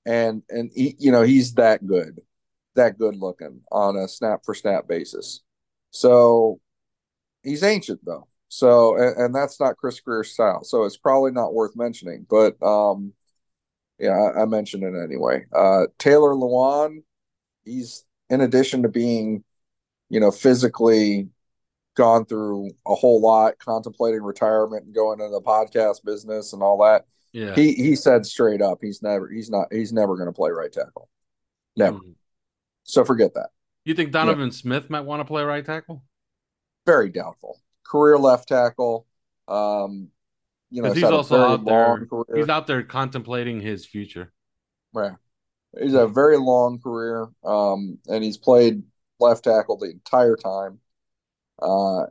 [0.07, 2.21] and and he, you know, he's that good,
[2.75, 5.41] that good looking on a snap for snap basis.
[5.91, 6.61] So
[7.43, 8.29] he's ancient though.
[8.51, 10.65] So and, and that's not Chris Grier's style.
[10.65, 12.27] So it's probably not worth mentioning.
[12.29, 13.15] But um
[13.99, 15.45] yeah, I, I mentioned it anyway.
[15.55, 17.03] Uh, Taylor Lewan,
[17.65, 19.45] he's in addition to being,
[20.09, 21.29] you know, physically
[21.97, 26.79] gone through a whole lot, contemplating retirement and going into the podcast business and all
[26.83, 27.05] that.
[27.33, 27.55] Yeah.
[27.55, 30.73] He he said straight up he's never he's not he's never going to play right
[30.73, 31.09] tackle.
[31.77, 31.99] Never.
[31.99, 32.15] Mm.
[32.83, 33.51] So forget that.
[33.85, 34.53] You think Donovan yeah.
[34.53, 36.03] Smith might want to play right tackle?
[36.87, 37.61] Very doubtful.
[37.91, 39.07] Career left tackle.
[39.49, 40.09] Um,
[40.71, 42.07] you know, he's also out there.
[42.07, 42.37] Career.
[42.37, 44.33] He's out there contemplating his future.
[44.93, 45.13] Right.
[45.81, 48.83] He's a very long career, um, and he's played
[49.19, 50.79] left tackle the entire time.
[51.61, 52.07] Uh,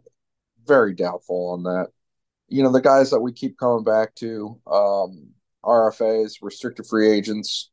[0.66, 1.88] very doubtful on that.
[2.48, 5.30] You know, the guys that we keep coming back to, um,
[5.64, 7.70] RFAs, restricted free agents,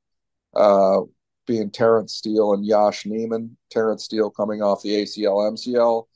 [0.54, 1.00] uh,
[1.46, 3.50] being Terence Steele and Yosh Nijman.
[3.70, 6.06] Terence Steele coming off the ACL MCL,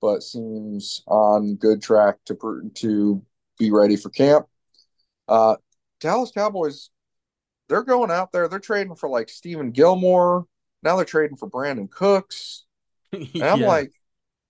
[0.00, 3.22] but seems on good track to to
[3.58, 4.46] be ready for camp.
[5.26, 5.56] Uh,
[6.00, 6.90] Dallas Cowboys,
[7.68, 8.48] they're going out there.
[8.48, 10.46] They're trading for like Stephon Gilmore.
[10.82, 12.64] Now they're trading for Brandin Cooks.
[13.10, 13.66] And I'm yeah.
[13.66, 13.92] like,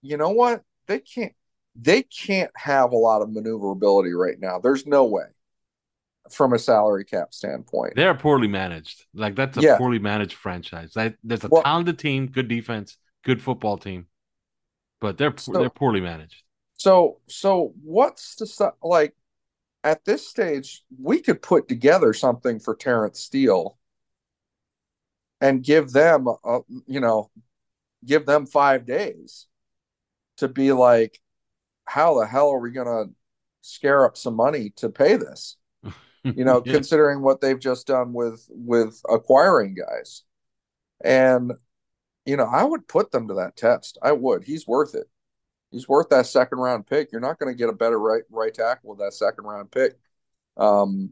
[0.03, 0.63] you know what?
[0.89, 1.33] They can't.
[1.77, 4.59] They can't have a lot of maneuverability right now.
[4.59, 5.27] There's no way
[6.31, 7.95] from a salary cap standpoint.
[7.95, 9.07] They're poorly managed.
[9.15, 9.79] Like that's a yeah.
[9.79, 10.97] poorly managed franchise.
[10.97, 14.07] Like, there's a well, talented team, good defense, good football team,
[15.01, 16.43] but they're so, they're poorly managed.
[16.75, 19.15] So so what's the like
[19.85, 23.79] at this stage we could put together something for Terence Steele
[25.41, 27.31] and give them a, you know
[28.05, 29.47] give them 5 days
[30.39, 31.21] to be like
[31.85, 33.13] how the hell are we going to
[33.63, 35.57] scare up some money to pay this?
[36.25, 36.75] You know, yeah.
[36.75, 40.25] considering what they've just done with with acquiring guys.
[41.03, 41.53] And
[42.29, 43.99] you know, I would put them to that test.
[44.03, 44.45] I would.
[44.45, 45.09] He's worth it
[45.71, 47.13] he's worth that second round pick.
[47.13, 49.99] You're not going to get a better right right tackle with that second round pick.
[50.57, 51.11] Um,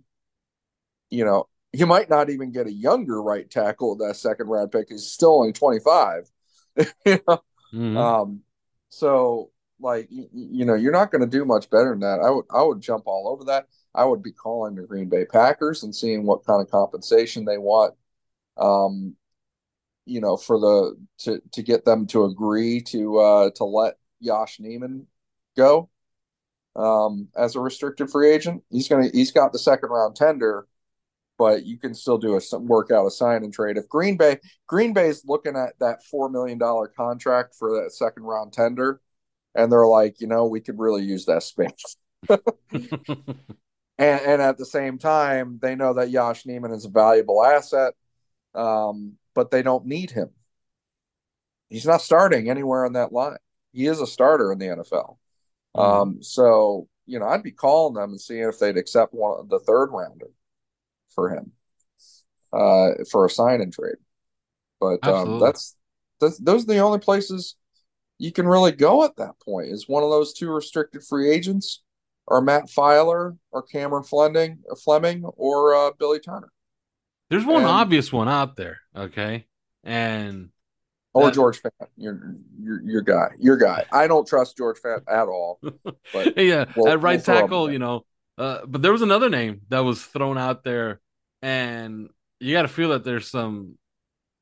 [1.10, 4.72] you know, you might not even get a younger right tackle with that second round
[4.72, 4.88] pick.
[4.88, 6.30] He's still only 25.
[6.76, 7.42] you know?
[7.74, 7.96] Mm-hmm.
[7.96, 8.40] Um,
[8.88, 9.50] so
[9.80, 12.20] like you, you know, you're not going to do much better than that.
[12.20, 13.66] I would I would jump all over that.
[13.94, 17.58] I would be calling the Green Bay Packers and seeing what kind of compensation they
[17.58, 17.94] want.
[18.56, 19.16] Um,
[20.06, 24.58] you know, for the to to get them to agree to uh to let Josh
[24.58, 25.06] Nijman
[25.56, 25.90] go
[26.76, 28.62] um, as a restricted free agent.
[28.70, 30.66] He's gonna he's got the second round tender,
[31.38, 33.76] but you can still do a work out a sign and trade.
[33.76, 38.24] If Green Bay Green Bay's looking at that four million dollar contract for that second
[38.24, 39.00] round tender,
[39.54, 41.96] and they're like, you know, we could really use that space.
[42.28, 43.40] and,
[43.98, 47.94] and at the same time, they know that Josh Nijman is a valuable asset,
[48.54, 50.30] um, but they don't need him.
[51.68, 53.36] He's not starting anywhere on that line
[53.76, 55.18] he is a starter in the NFL.
[55.76, 55.80] Mm-hmm.
[55.80, 59.60] Um, so you know, I'd be calling them and seeing if they'd accept one the
[59.60, 60.30] third rounder
[61.14, 61.52] for him
[62.52, 63.96] uh, for a sign and trade.
[64.80, 65.76] But um, that's,
[66.20, 67.54] that's those are the only places
[68.18, 69.68] you can really go at that point.
[69.68, 71.82] Is one of those two restricted free agents,
[72.26, 76.50] or Matt Feiler, or Cameron Fleming, Fleming, or uh, Billy Turner.
[77.30, 79.46] There's one and, obvious one out there, okay,
[79.82, 80.50] and
[81.12, 83.84] or George Fant, your your your guy, your guy.
[83.90, 85.58] I don't trust George Fant at all.
[86.12, 88.04] But yeah, we'll, at right we'll tackle, you know.
[88.38, 91.00] Uh, but there was another name that was thrown out there,
[91.42, 93.78] and you got to feel that there's some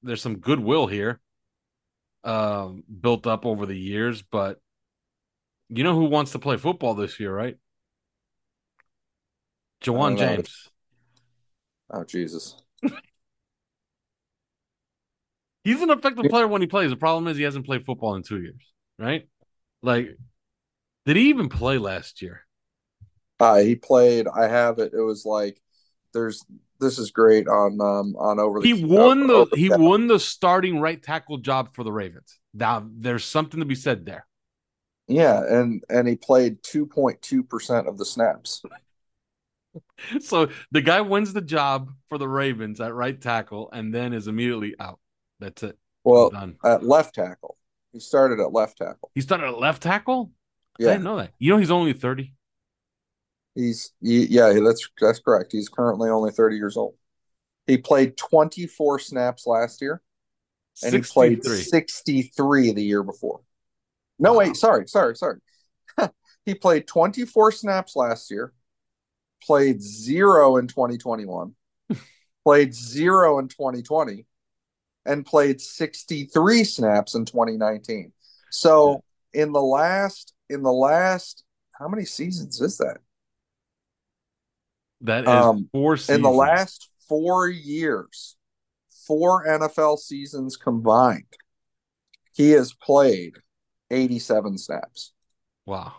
[0.02, 1.20] there's some goodwill here,
[2.24, 4.22] um, built up over the years.
[4.22, 4.60] But
[5.68, 7.56] you know who wants to play football this year, right?
[9.82, 10.70] Ja'Wuan James.
[11.90, 12.56] Oh Jesus.
[15.64, 16.90] He's an effective player when he plays.
[16.90, 18.60] The problem is he hasn't played football in two years,
[18.98, 19.26] right?
[19.82, 20.16] Like,
[21.06, 22.42] did he even play last year?
[23.40, 24.26] Uh, he played.
[24.28, 24.92] I have it.
[24.94, 25.60] It was like
[26.12, 26.44] there's
[26.80, 30.20] this is great on um on over the He won the over he won the
[30.20, 32.38] starting right tackle job for the Ravens.
[32.52, 34.26] Now there's something to be said there.
[35.08, 38.62] yeah and and he played 2.2 percent of the snaps
[40.20, 44.28] So the guy wins the job for the Ravens at right tackle and then is
[44.28, 44.98] immediately out.
[45.40, 45.78] That's it.
[46.04, 46.32] well
[46.64, 47.56] at left tackle
[47.92, 50.32] he started at left tackle He started at left tackle.
[50.80, 51.32] I yeah didn't know that.
[51.38, 52.34] You know he's only thirty.
[53.54, 56.94] he's he, yeah that's that's correct he's currently only 30 years old
[57.66, 60.02] he played 24 snaps last year
[60.82, 61.56] and he played 63.
[61.70, 63.40] 63 the year before
[64.18, 64.38] no Wow.
[64.38, 65.38] wait sorry sorry sorry
[66.46, 68.52] he played 24 snaps last year
[69.44, 71.54] played zero in 2021
[72.44, 74.26] played zero in 2020
[75.06, 78.12] and played 63 snaps in 2019
[78.50, 82.98] so in the last in the last how many seasons is that
[85.04, 88.36] That is Um, four in the last four years,
[89.06, 91.36] four NFL seasons combined,
[92.32, 93.34] he has played
[93.90, 95.12] 87 snaps.
[95.66, 95.92] Wow.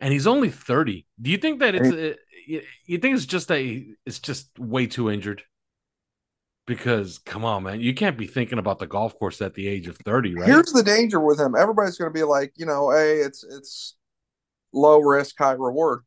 [0.00, 1.06] And he's only 30.
[1.20, 5.10] Do you think that it's you, think it's just that he, it's just way too
[5.10, 5.42] injured?
[6.66, 9.86] Because come on, man, you can't be thinking about the golf course at the age
[9.86, 10.48] of 30, right?
[10.48, 11.54] Here's the danger with him.
[11.56, 13.94] Everybody's going to be like, you know, hey, it's it's
[14.72, 16.00] low risk, high reward.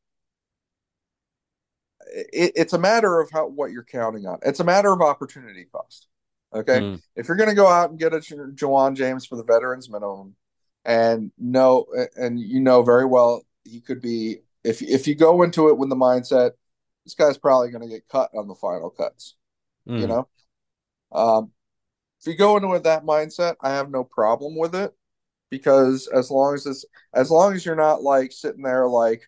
[2.13, 4.39] It, it's a matter of how what you're counting on.
[4.43, 6.07] It's a matter of opportunity cost.
[6.53, 7.01] Okay, Mm.
[7.15, 10.35] if you're going to go out and get a Ja'Wuan James for the veterans minimum,
[10.83, 11.85] and know
[12.15, 15.89] and you know very well he could be if if you go into it with
[15.89, 16.51] the mindset,
[17.05, 19.35] this guy's probably going to get cut on the final cuts.
[19.87, 20.01] Mm.
[20.01, 20.27] You know,
[21.11, 21.51] um,
[22.19, 24.93] if you go into it with that mindset, I have no problem with it
[25.49, 29.23] because as long as this, as long as you're not like sitting there like,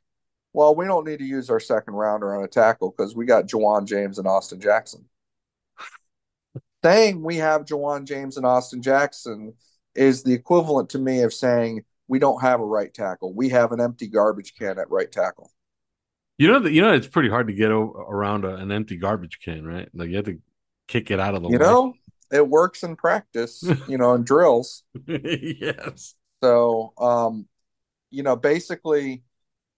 [0.54, 3.48] well, we don't need to use our second rounder on a tackle because we got
[3.48, 5.06] Ja'Wuan James and Austin Jackson.
[6.84, 9.54] saying we have Ja'Wuan James and Austin Jackson
[9.96, 13.34] is the equivalent to me of saying we don't have a right tackle.
[13.34, 15.50] We have an empty garbage can at right tackle.
[16.38, 18.98] You know that you know it's pretty hard to get o- around a, an empty
[18.98, 19.88] garbage can, right?
[19.94, 20.40] Like you have to
[20.88, 21.58] kick it out of the You way.
[21.60, 21.98] know,
[22.32, 24.84] it works in practice, you know, in drills.
[25.08, 26.16] yes.
[26.44, 27.48] So, um,
[28.12, 29.24] you know, basically,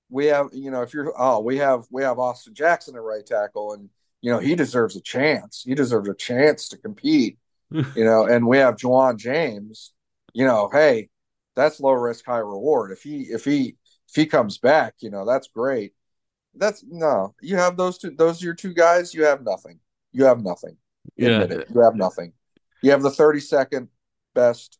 [0.10, 3.26] we have, you know, if you're, oh, we have, we have Austin Jackson at right
[3.26, 3.90] tackle, and
[4.22, 5.64] you know, he deserves a chance.
[5.66, 7.40] He deserves a chance to compete.
[7.96, 9.94] you know, and we have Ja'Wuan James.
[10.34, 11.10] You know, hey,
[11.56, 12.92] that's low risk, high reward.
[12.92, 13.76] If he, if he,
[14.08, 15.94] if he comes back, you know, that's great.
[16.56, 18.12] That's no, you have those two.
[18.12, 19.14] Those are your two guys.
[19.14, 19.80] You have nothing.
[20.12, 20.78] You have nothing.
[21.16, 21.48] Yeah.
[21.74, 22.34] You have nothing.
[22.82, 23.88] You have the 32nd
[24.36, 24.78] best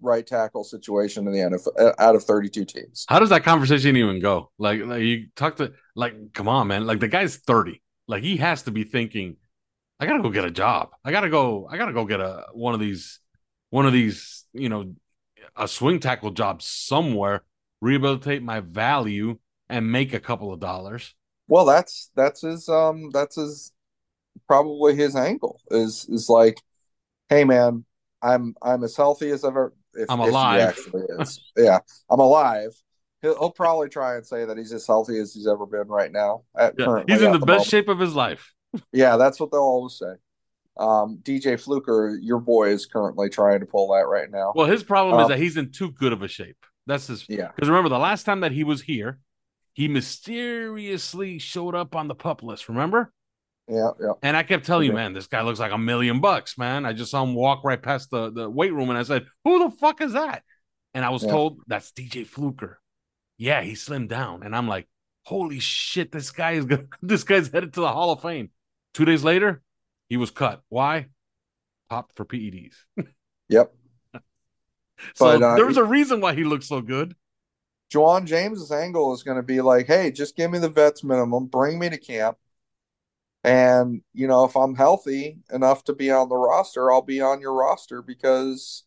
[0.00, 3.06] right tackle situation in the NFL uh, out of 32 teams.
[3.08, 4.50] How does that conversation even go?
[4.58, 6.86] Like, like you talk to like, come on, man.
[6.86, 7.82] Like the guy's 30.
[8.08, 9.36] Like he has to be thinking,
[9.98, 10.90] I gotta go get a job.
[11.04, 13.20] I gotta go, I gotta go get a one of these,
[13.70, 14.94] one of these, you know,
[15.56, 17.42] a swing tackle job somewhere,
[17.80, 19.38] rehabilitate my value
[19.68, 21.14] and make a couple of dollars.
[21.48, 23.72] Well, that's that's his um that's his
[24.46, 26.60] probably his angle is is like,
[27.28, 27.84] hey man,
[28.22, 29.74] I'm I'm as healthy as ever.
[29.94, 30.60] If, I'm alive.
[30.60, 31.40] actually is.
[31.56, 31.78] yeah,
[32.10, 32.70] I'm alive.
[33.22, 36.12] He'll, he'll probably try and say that he's as healthy as he's ever been right
[36.12, 36.42] now.
[36.56, 37.02] At Yeah.
[37.08, 37.66] He's in at the best moment.
[37.66, 38.52] shape of his life.
[38.92, 40.14] Yeah, that's what they'll always say.
[40.78, 44.52] Um, DJ Fluker, your boy, is currently trying to pull that right now.
[44.54, 46.58] Well, his problem is Um, that he's in too good of a shape.
[46.86, 49.18] That's his yeah, Because remember, the last time that he was here,
[49.74, 52.68] he mysteriously showed up on the pup list.
[52.68, 53.12] Remember?
[53.68, 54.12] yeah, yeah.
[54.22, 56.86] And I kept telling you, man, this guy looks like a million bucks, man.
[56.86, 59.58] I just saw him walk right past the, the weight room and I said, Who
[59.58, 60.42] the fuck is that?
[60.94, 61.30] And I was Yeah.
[61.30, 62.80] told that's DJ Fluker.
[63.38, 64.42] Yeah, he slimmed down.
[64.42, 64.88] And I'm like,
[65.24, 66.88] holy shit, this guy is good.
[67.02, 68.50] This guy's headed to the Hall of Fame.
[68.94, 69.62] Two days later,
[70.08, 70.62] he was cut.
[70.68, 71.08] Why?
[71.88, 72.74] Popped for PEDs.
[73.48, 73.72] Yep.
[75.14, 77.14] So But, uh, there was a reason why he looked so good.
[77.92, 81.46] Ja'Wuan James's angle is going to be like, hey, just give me the vets minimum,
[81.46, 82.38] bring me to camp.
[83.44, 87.40] And, you know, if I'm healthy enough to be on the roster, I'll be on
[87.40, 88.82] your roster because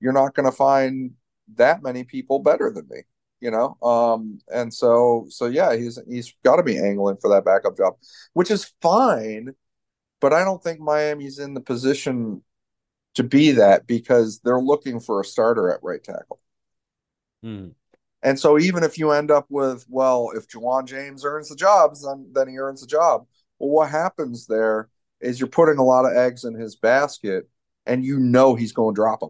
[0.00, 1.12] you're not going to find
[1.54, 3.02] that many people better than me,
[3.40, 3.78] you know?
[3.82, 7.94] Um, and so, so yeah, he's, he's got to be angling for that backup job,
[8.34, 9.54] which is fine.
[10.22, 12.42] But I don't think Miami's in the position
[13.16, 16.40] to be that because they're looking for a starter at right tackle.
[17.42, 17.70] Hmm.
[18.22, 22.06] And so even if you end up with, well, if Ja'Wuan James earns the jobs,
[22.06, 23.26] then then he earns the job.
[23.58, 24.88] Well, what happens there
[25.20, 27.48] is you're putting a lot of eggs in his basket,
[27.84, 29.20] and you know he's going to drop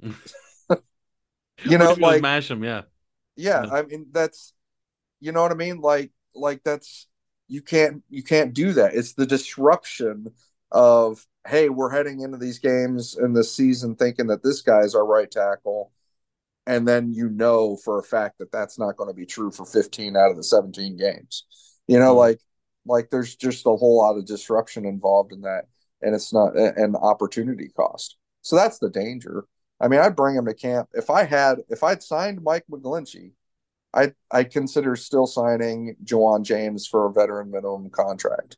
[0.00, 0.16] them.
[1.66, 2.82] you know, like mash him, yeah.
[3.36, 3.70] yeah, Yeah.
[3.70, 4.54] I mean that's,
[5.20, 7.06] you know what I mean, like like that's
[7.48, 8.94] you can't you can't do that.
[8.94, 10.32] It's the disruption
[10.70, 15.06] of hey, we're heading into these games in this season thinking that this guy's our
[15.06, 15.92] right tackle,
[16.66, 19.64] and then you know for a fact that that's not going to be true for
[19.64, 21.44] 15 out of the 17 games.
[21.86, 22.18] You know, mm-hmm.
[22.18, 22.40] like
[22.86, 25.64] like there's just a whole lot of disruption involved in that,
[26.02, 28.16] and it's not an opportunity cost.
[28.42, 29.46] So that's the danger.
[29.80, 33.32] I mean, I'd bring him to camp if I had if I'd signed Mike McGlinchey.
[33.94, 38.56] I I consider still signing Ja'Wuan James for a veteran minimum contract.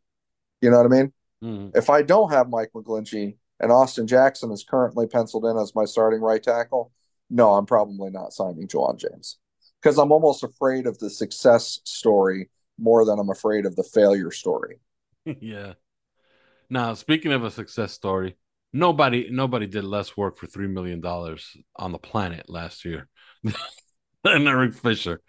[0.60, 1.12] You know what I mean?
[1.42, 1.78] Mm-hmm.
[1.78, 5.84] If I don't have Mike McGlinchey and Austin Jackson is currently penciled in as my
[5.84, 6.92] starting right tackle,
[7.30, 9.38] no, I'm probably not signing Ja'Wuan James
[9.80, 14.30] because I'm almost afraid of the success story more than I'm afraid of the failure
[14.30, 14.80] story.
[15.24, 15.74] yeah.
[16.68, 18.36] Now, speaking of a success story,
[18.72, 23.08] nobody nobody did less work for three million dollars on the planet last year
[24.24, 25.20] than Eric Fisher.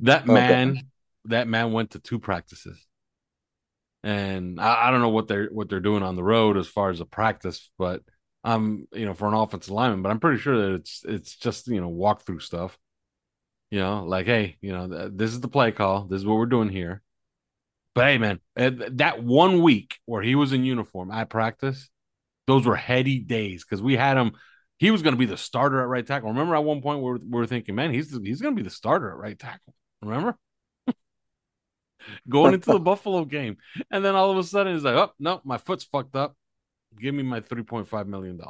[0.00, 0.80] That man,
[1.26, 2.86] that man went to two practices
[4.02, 6.90] and I, I, don't know what they're what they're doing on the road as far
[6.90, 8.02] as a practice, but
[8.42, 11.68] I'm you know for an offensive lineman, but I'm pretty sure that it's it's just
[11.68, 12.78] you know walk through stuff.
[13.70, 16.04] You know, like hey, you know this is the play call.
[16.04, 17.02] This is what we're doing here.
[17.94, 21.90] But hey, man, eh, that one week where he was in uniform at practice,
[22.46, 24.32] those were heady days because we had him.
[24.80, 26.30] He was going to be the starter at right tackle.
[26.30, 28.66] Remember, at one point we were, we were thinking, man, he's he's going to be
[28.66, 29.74] the starter at right tackle.
[30.00, 30.38] Remember?
[32.30, 33.58] going into the Buffalo game.
[33.90, 36.34] And then all of a sudden he's like, oh, no, my foot's fucked up.
[36.98, 38.40] Give me my $3.5 million.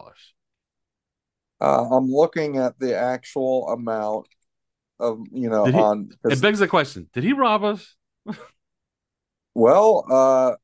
[1.61, 4.29] Uh, I'm looking at the actual amount
[5.01, 6.11] of, you know, he, on.
[6.27, 7.97] It begs the question Did he rob us?
[9.57, 10.55] well, uh,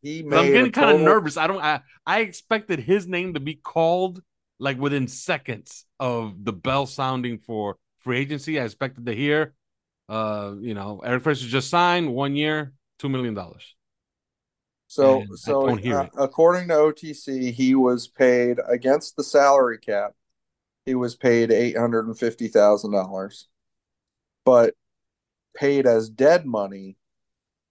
[0.00, 0.38] he made.
[0.38, 1.36] I'm getting kind of nervous.
[1.36, 1.62] I don't.
[1.62, 4.22] I, I expected his name to be called
[4.60, 8.60] like within seconds of the bell sounding for free agency.
[8.60, 9.54] I expected to hear
[10.10, 13.76] uh, you know, Eric Fisher just signed one year, two million dollars.
[14.88, 20.14] So, and so uh, according to OTC, he was paid against the salary cap.
[20.84, 23.46] He was paid eight hundred and fifty thousand dollars,
[24.44, 24.74] but
[25.54, 26.96] paid as dead money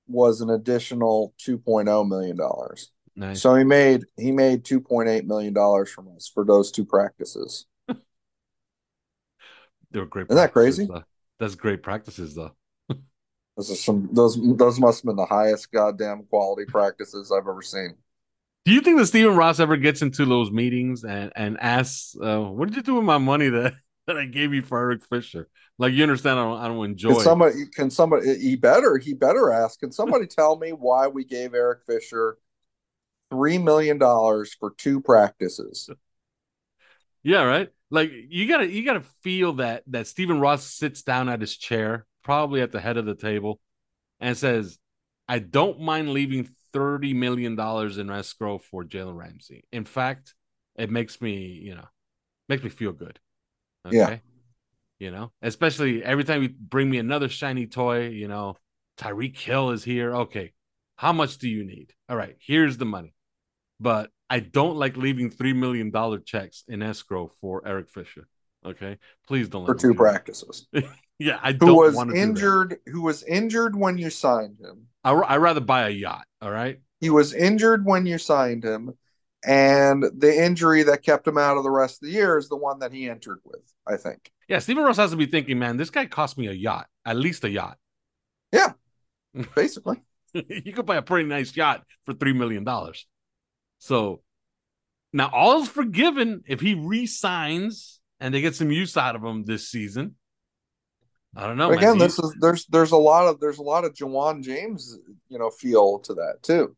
[0.07, 2.89] was an additional two point oh million dollars.
[3.19, 3.41] Nice.
[3.41, 6.85] So he made he made two point eight million dollars from us for those two
[6.85, 7.65] practices.
[7.87, 7.99] they
[9.99, 10.27] were great.
[10.27, 10.85] Isn't that crazy?
[10.85, 11.03] Though.
[11.37, 12.51] That's great practices, though.
[13.57, 17.61] those are some those those must have been the highest goddamn quality practices I've ever
[17.61, 17.95] seen.
[18.63, 22.39] Do you think that Stephen Ross ever gets into those meetings and and asks, uh,
[22.39, 23.73] "What did you do with my money that
[24.07, 27.15] that I gave you for Eric Fisher?" Like you understand, I don't, I don't enjoy.
[27.15, 29.81] Can somebody can somebody he better he better ask?
[29.81, 32.37] Can somebody tell me why we gave Eric Fisher
[33.31, 35.89] three million dollars for two practices?
[37.23, 37.69] Yeah, right.
[37.91, 42.05] Like you gotta you gotta feel that that Stephen Ross sits down at his chair,
[42.23, 43.59] probably at the head of the table,
[44.19, 44.77] and says,
[45.27, 49.65] "I don't mind leaving thirty million dollars in escrow for Jalen Ramsey.
[49.71, 50.35] In fact,
[50.75, 51.87] it makes me you know
[52.47, 53.19] makes me feel good.
[53.85, 53.97] Okay?
[53.97, 54.17] Yeah,
[54.99, 58.09] you know, especially every time you bring me another shiny toy.
[58.09, 58.57] You know,
[58.97, 60.15] Tyreek Hill is here.
[60.15, 60.53] Okay,
[60.97, 61.93] how much do you need?
[62.09, 63.13] All right, here's the money,
[63.79, 68.27] but I don't like leaving three million dollar checks in escrow for Eric Fisher.
[68.65, 70.67] Okay, please don't for two practices.
[71.19, 72.77] yeah, I who was injured.
[72.87, 74.87] Who was injured when you signed him?
[75.03, 76.25] I I rather buy a yacht.
[76.41, 76.79] All right.
[76.99, 78.93] He was injured when you signed him,
[79.45, 82.57] and the injury that kept him out of the rest of the year is the
[82.57, 83.61] one that he entered with.
[83.87, 84.29] I think.
[84.49, 87.15] Yeah, Stephen Ross has to be thinking, man, this guy cost me a yacht, at
[87.15, 87.77] least a yacht.
[88.51, 88.73] Yeah,
[89.55, 90.01] basically.
[90.33, 93.07] you could buy a pretty nice yacht for three million dollars.
[93.79, 94.21] So
[95.11, 99.69] now all's forgiven if he re-signs and they get some use out of him this
[99.69, 100.15] season.
[101.35, 101.71] I don't know.
[101.71, 104.97] again, this is there's there's a lot of there's a lot of Ja'Wuan James,
[105.29, 106.75] you know, feel to that too.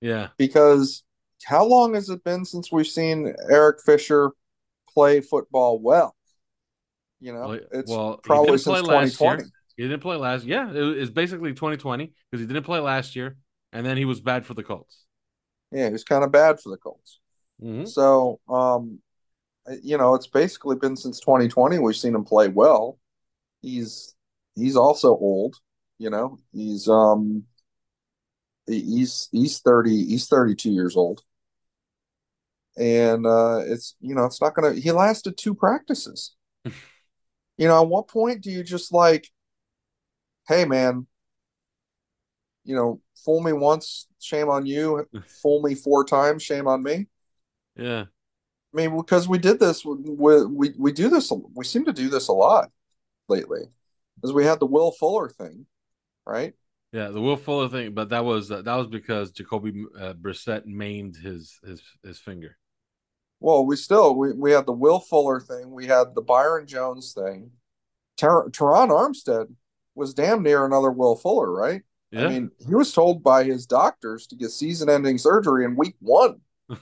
[0.00, 0.28] Yeah.
[0.38, 1.02] Because
[1.44, 4.30] how long has it been since we've seen Eric Fisher
[4.92, 6.14] play football well?
[7.20, 9.44] You know, well, it's well, probably since 2020.
[9.76, 10.44] He didn't play last.
[10.44, 13.36] Yeah, it was basically 2020 because he didn't play last year,
[13.72, 15.04] and then he was bad for the Colts.
[15.70, 17.20] Yeah, he was kind of bad for the Colts.
[17.62, 17.84] Mm-hmm.
[17.86, 19.00] So, um,
[19.82, 22.98] you know, it's basically been since 2020 we've seen him play well.
[23.60, 24.14] He's
[24.54, 25.56] he's also old.
[25.98, 27.44] You know, he's um
[28.68, 31.22] he's he's 30 he's 32 years old
[32.76, 36.72] and uh it's you know it's not gonna he lasted two practices you
[37.66, 39.28] know at what point do you just like
[40.46, 41.06] hey man
[42.68, 45.08] you know fool me once, shame on you.
[45.42, 47.06] fool me four times, shame on me.
[47.74, 48.04] Yeah.
[48.74, 52.10] I mean, because we did this, we, we, we do this, we seem to do
[52.10, 52.70] this a lot
[53.26, 53.62] lately.
[54.16, 55.64] Because we had the Will Fuller thing,
[56.26, 56.52] right?
[56.92, 60.66] Yeah, the Will Fuller thing, but that was uh, that was because Jacoby uh, Brissett
[60.66, 62.58] maimed his his his finger.
[63.40, 67.14] Well, we still we, we had the Will Fuller thing, we had the Byron Jones
[67.14, 67.52] thing.
[68.16, 69.54] Ter- Terron Armstead
[69.94, 71.82] was damn near another Will Fuller, right?
[72.10, 75.94] Yeah, I mean, he was told by his doctors to get season-ending surgery in week
[76.00, 76.40] one,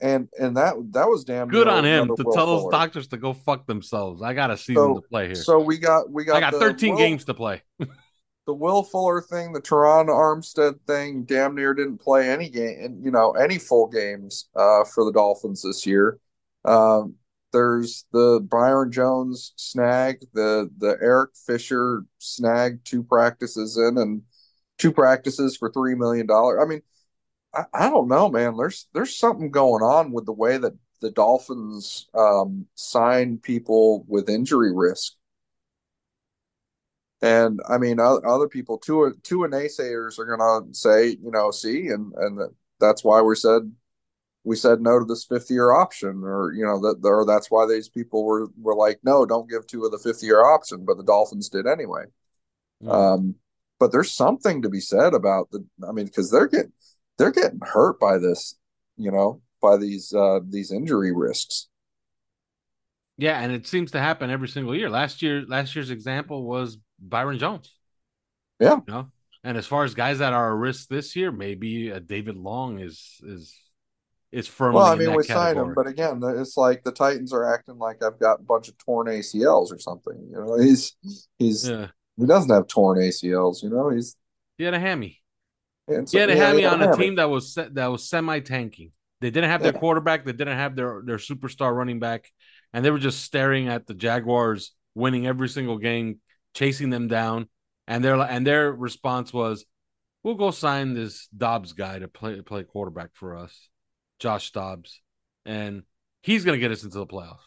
[0.00, 3.32] and and that that was damn good on him to tell those doctors to go
[3.32, 4.22] fuck themselves.
[4.22, 5.34] I got a season So- to play here.
[5.34, 7.62] So we got we got I got 13 Will- games to play.
[8.46, 13.10] the Will Fuller thing, the Terron Armstead thing, damn near didn't play any game, you
[13.10, 16.18] know, any full games uh, for the Dolphins this year.
[16.64, 17.14] Um,
[17.56, 24.22] there's the Byron Jones snag, the the Eric Fisher snag, two practices in and
[24.78, 26.60] two practices for three million dollars.
[26.62, 26.82] I mean,
[27.54, 28.56] I, I don't know, man.
[28.56, 34.30] There's there's something going on with the way that the Dolphins um, sign people with
[34.30, 35.14] injury risk.
[37.22, 42.12] And I mean, other people, two two naysayers are gonna say, you know, see, and
[42.16, 43.72] and that- that's why we said
[44.46, 47.66] we said no to this fifth year option, or you know, that or that's why
[47.66, 50.96] these people were were like, no, don't give two of the fifth year option, but
[50.96, 52.04] the Dolphins did anyway.
[52.80, 52.92] Mm.
[52.92, 53.34] Um,
[53.80, 56.72] but there's something to be said about the, I mean, because they're getting
[57.18, 58.56] they're getting hurt by this,
[58.96, 61.66] you know, by these uh these injury risks.
[63.18, 64.88] Yeah, and it seems to happen every single year.
[64.88, 67.74] Last year, last year's example was Byron Jones.
[68.60, 68.76] Yeah.
[68.86, 69.10] You know?
[69.42, 72.78] And as far as guys that are a risk this year, maybe uh, David Long
[72.78, 73.52] is is
[74.36, 77.52] is firmly Well, I mean, we signed him, but again, it's like the Titans are
[77.54, 80.16] acting like I've got a bunch of torn ACLs or something.
[80.30, 80.96] You know, he's
[81.38, 83.62] he's yeah, he doesn't have torn ACLs.
[83.62, 84.16] You know, he's
[84.58, 85.22] he had a hammy.
[85.88, 87.04] and He had a yeah, hammy on a hammy.
[87.04, 88.92] team that was that was semi tanking.
[89.20, 89.78] They didn't have their Yeah.
[89.80, 90.24] quarterback.
[90.24, 92.30] They didn't have their their superstar running back,
[92.72, 96.20] and they were just staring at the Jaguars winning every single game,
[96.54, 97.48] chasing them down.
[97.88, 99.64] And their and their response was,
[100.22, 103.68] "We'll go sign this Dobbs guy to play play quarterback for us,
[104.18, 105.00] Josh Dobbs,
[105.44, 105.82] and
[106.22, 107.38] he's gonna get us into the playoffs."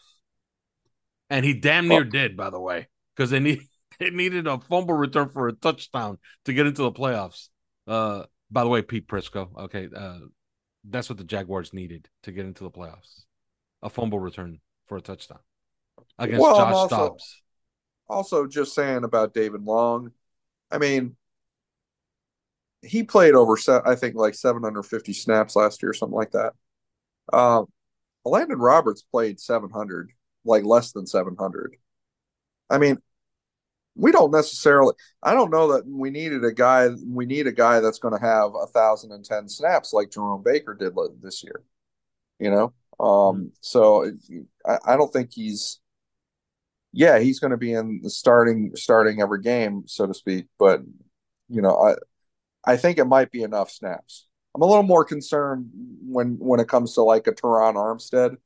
[1.28, 3.60] And he damn near Well- did, by the way, because they need
[3.98, 7.48] they needed a fumble return for a touchdown to get into the playoffs.
[7.86, 9.54] Uh, by the way, Pete Prisco.
[9.56, 10.18] Okay, uh,
[10.84, 13.24] that's what the Jaguars needed to get into the playoffs.
[13.82, 15.40] A fumble return for a touchdown
[16.18, 17.42] against Well, Josh also- Dobbs.
[18.08, 20.10] Also, just saying about David Long,
[20.68, 21.16] I mean,
[22.82, 26.52] he played over, I think, like 750 snaps last year, or something like that.
[27.32, 27.64] Uh,
[28.26, 30.10] Elandon Roberts played 700,
[30.44, 31.76] like less than 700.
[32.68, 32.98] I mean,
[33.96, 34.94] we don't necessarily.
[35.22, 36.88] I don't know that we needed a guy.
[37.06, 40.42] We need a guy that's going to have a thousand and ten snaps like Jerome
[40.42, 41.62] Baker did this year.
[42.38, 44.10] You know, um, so
[44.66, 45.80] I, I don't think he's
[46.92, 50.46] yeah, he's going to be in the starting starting every game, so to speak.
[50.58, 50.82] But
[51.48, 51.96] you know,
[52.64, 54.26] I think it might be enough snaps.
[54.54, 55.70] I'm a little more concerned
[56.02, 58.36] when when it comes to like a Terron Armstead,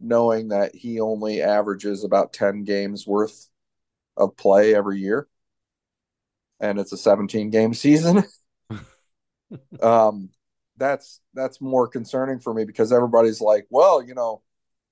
[0.00, 3.48] knowing that he only averages about ten games worth
[4.16, 5.28] of play every year,
[6.60, 8.24] and it's a 17 game season.
[9.82, 10.30] um,
[10.76, 14.42] that's that's more concerning for me because everybody's like, well, you know,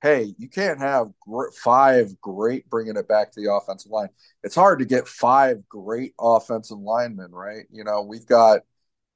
[0.06, 1.08] hey, you can't have
[1.56, 4.08] five great bringing it back to the offensive line.
[4.44, 7.64] It's hard to get five great offensive linemen, right?
[7.72, 8.60] You know, we've got,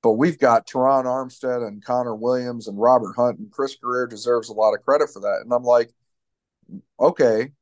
[0.02, 4.48] but we've got Terron Armstead and Connor Williams and Robert Hunt and Chris Grier deserves
[4.48, 5.42] a lot of credit for that.
[5.44, 5.92] And I'm like,
[6.98, 7.52] okay,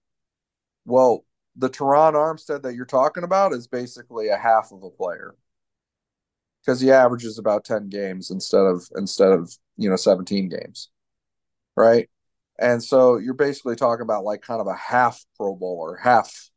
[0.87, 5.35] well, the Terron Armstead that you're talking about is basically a half of a player
[6.65, 10.91] because he averages about 10 games instead of instead of you know 17 games
[11.77, 12.09] right
[12.59, 16.51] and so you're basically talking about like kind of a half pro bowler half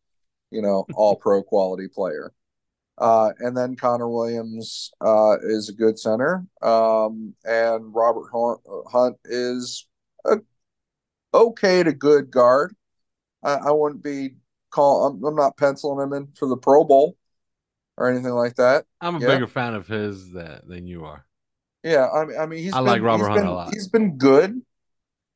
[0.51, 2.33] you know all pro quality player
[2.99, 8.29] uh, and then connor williams uh, is a good center um, and robert
[8.91, 9.87] hunt, is
[10.25, 10.37] a
[11.33, 12.75] okay to good guard
[13.43, 14.31] i, I wouldn't be
[14.71, 17.17] call I'm, I'm not penciling him in for the pro bowl
[17.97, 19.27] or anything like that I'm a Yeah.
[19.27, 21.25] bigger fan of his than, than you are.
[21.83, 23.73] Yeah, I mean, I mean, he's I been, like Robert Hunt been, a lot.
[23.73, 24.61] He's been good.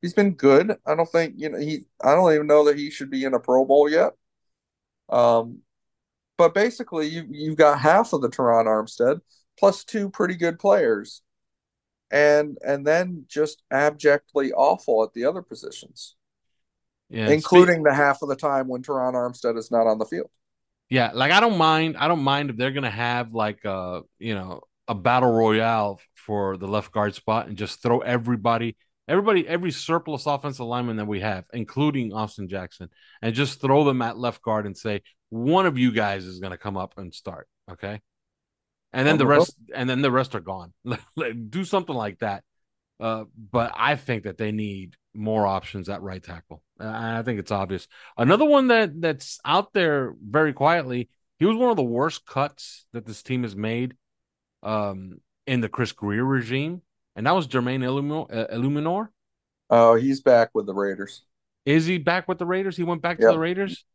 [0.06, 0.78] He's been good.
[0.86, 1.86] I don't think you know he.
[2.00, 4.14] I don't even know that he should be in a Pro Bowl yet.
[5.10, 5.64] Um,
[6.38, 9.22] but basically, you you've got half of the Terron Armstead
[9.58, 11.24] plus two pretty good players,
[12.12, 16.16] and and then just abjectly awful at the other positions,
[17.10, 20.30] Yeah, including the half of the time when Terron Armstead is not on the field.
[20.90, 21.98] Yeah, like I don't mind.
[21.98, 26.58] I don't mind if they're gonna have like a you know a battle royale for
[26.58, 28.78] the left guard spot and just throw everybody,
[29.08, 32.90] everybody, every surplus offensive lineman that we have, including Austin Jackson,
[33.22, 36.58] and just throw them at left guard and say one of you guys is gonna
[36.58, 37.48] come up and start.
[37.72, 38.02] Okay,
[38.94, 40.74] and then the rest, and then the rest are gone.
[41.50, 42.44] Do something like that.
[43.00, 46.62] Uh, but I think that they need more options at right tackle.
[46.80, 47.88] I think it's obvious.
[48.18, 51.10] Another one that that's out there very quietly.
[51.40, 53.96] He was one of the worst cuts that this team has made
[54.64, 56.82] um, in the Chris Grier regime,
[57.16, 59.06] and that was Jermaine Eluemunor.
[59.06, 59.08] Uh,
[59.70, 61.24] oh, he's back with the Raiders.
[61.66, 62.78] Is he back with the Raiders?
[62.78, 63.30] He went back yep.
[63.30, 63.86] to the Raiders.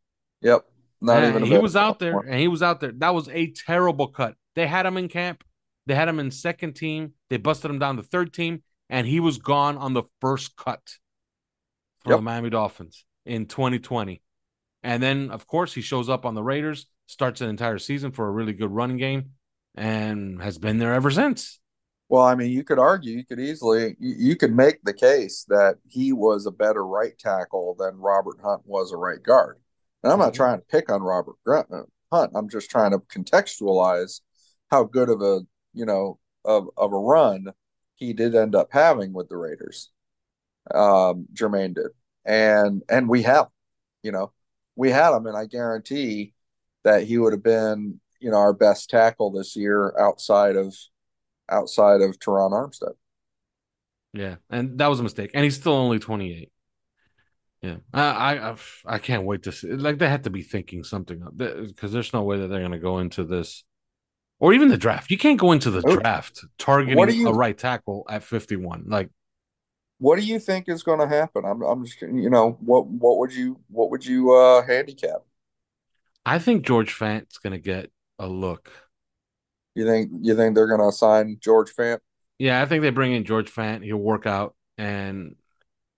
[0.43, 0.65] Yep.
[1.01, 1.45] Not and even.
[1.45, 2.93] He was out there, and he was out there.
[2.93, 4.35] That was a terrible cut.
[4.55, 5.45] They had him in camp.
[5.87, 7.15] They had him in second team.
[7.31, 10.81] They busted him down to third team, and he was gone on the first cut
[12.01, 12.19] for yep.
[12.19, 14.21] the Miami Dolphins in 2020.
[14.83, 18.27] And then, of course, he shows up on the Raiders, starts an entire season for
[18.27, 19.31] a really good running game,
[19.75, 21.60] and has been there ever since.
[22.11, 25.77] Well, I mean, you could argue, you could easily, you could make the case that
[25.89, 29.61] he was a better right tackle than Robert Hunt was a right guard.
[30.03, 30.37] And I'm not mm-hmm.
[30.37, 31.63] trying to pick on Robert uh,
[32.11, 32.33] Hunt.
[32.35, 34.23] I'm just trying to contextualize
[34.73, 35.43] how good of a,
[35.73, 37.53] you know, of, of a run
[37.95, 39.91] he did end up having with the Raiders.
[40.75, 41.93] Um, Jermaine did.
[42.25, 43.47] And, and we have,
[44.03, 44.33] you know,
[44.75, 46.35] we had him, and I guarantee
[46.83, 50.75] that he would have been, you know, our best tackle this year outside of
[51.51, 52.95] outside of Terron Armstead.
[54.13, 56.51] Yeah, and that was a mistake, and he's still only 28.
[57.63, 58.57] Yeah, I I
[58.87, 59.71] I can't wait to see.
[59.71, 62.73] Like they have to be thinking something up because there's no way that they're going
[62.73, 63.65] to go into this,
[64.39, 65.11] or even the draft.
[65.11, 68.85] You can't go into the oh, draft targeting you, a right tackle at 51.
[68.89, 69.11] Like,
[69.99, 71.45] what do you think is going to happen?
[71.45, 75.21] I'm I'm just you know what what would you what would you uh handicap?
[76.25, 78.73] I think George Fant's going to get a look.
[79.81, 82.01] You think you think they're going to assign George Fant?
[82.39, 83.83] Yeah, I think they bring in George Fant.
[83.83, 85.37] He'll work out, and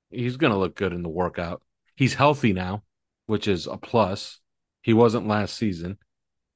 [0.09, 1.63] he's going to look good in the workout.
[1.97, 2.85] He's healthy now,
[3.27, 4.39] which is a plus.
[4.83, 5.99] He wasn't last season.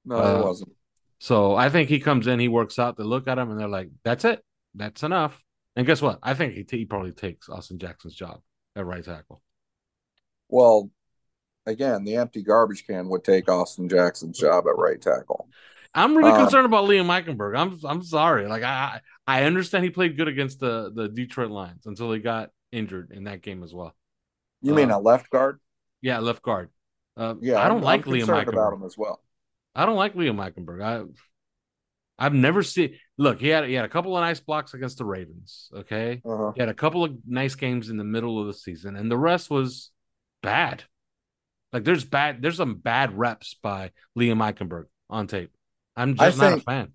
[0.05, 0.73] No, uh, he wasn't.
[1.19, 2.97] So I think he comes in, he works out.
[2.97, 4.40] They look at him, and they're like, "That's it.
[4.77, 5.43] That's enough."
[5.74, 6.20] And guess what?
[6.23, 8.40] I think he, t- he probably takes Austin Jackson's job
[8.77, 9.43] at right tackle.
[10.48, 10.93] Well,
[11.66, 15.48] again, the empty garbage can would take Austin Jackson's job at right tackle.
[15.97, 17.59] I'm really uh, concerned about Liam Eichenberg.
[17.59, 18.47] I'm I'm sorry.
[18.47, 22.51] Like I I understand he played good against the the Detroit Lions until he got
[22.70, 23.97] injured in that game as well.
[24.60, 25.59] You mean uh, a left guard?
[26.02, 26.68] Yeah, left guard.
[27.16, 29.23] Uh, yeah, I don't I'm, like I'm Liam Eichenberg about him as well.
[29.74, 30.82] I don't like Liam Eichenberg.
[30.82, 31.05] I
[32.18, 32.97] I've never seen.
[33.16, 35.70] Look, he had he had a couple of nice blocks against the Ravens.
[35.74, 36.52] Okay, uh-huh.
[36.55, 39.18] he had a couple of nice games in the middle of the season, and the
[39.18, 39.90] rest was
[40.43, 40.85] bad.
[41.73, 45.56] Like there's bad, there's some bad reps by Liam Eichenberg on tape.
[45.97, 46.93] I'm just I not think, a fan.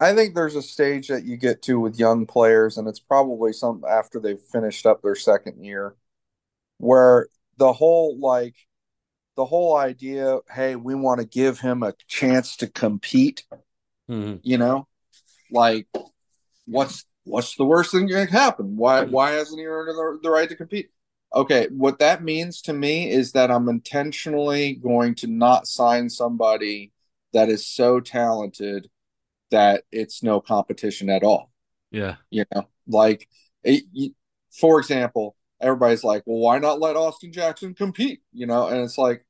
[0.00, 3.52] I think there's a stage that you get to with young players, and it's probably
[3.52, 5.96] some after they've finished up their second year,
[6.78, 8.54] where the whole like
[9.36, 13.44] the whole idea, hey, we want to give him a chance to compete
[14.08, 14.36] Mm-hmm.
[14.42, 14.88] You know,
[15.50, 15.86] like
[16.66, 18.76] what's what's the worst thing that can happen?
[18.76, 20.90] Why why hasn't he earned the, the right to compete?
[21.34, 26.90] Okay, what that means to me is that I'm intentionally going to not sign somebody
[27.32, 28.88] that is so talented
[29.50, 31.50] that it's no competition at all.
[31.90, 32.16] Yeah.
[32.30, 33.28] You know, like,
[33.64, 34.12] it,
[34.50, 38.20] for example, everybody's like, well, why not let Austin Jackson compete?
[38.32, 39.24] You know, and it's like,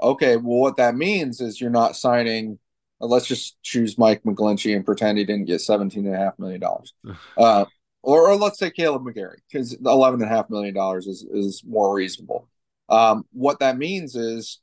[0.00, 2.58] okay, well, what that means is you're not signing
[3.02, 6.60] let's just choose Mike McGlinchey and pretend he didn't get seventeen and a half million
[6.60, 6.94] dollars.
[7.36, 7.64] Uh,
[8.04, 11.62] or, or let's say Kaleb McGary, because eleven and a half million dollars is, is
[11.64, 12.48] more reasonable.
[12.88, 14.60] Um, what that means is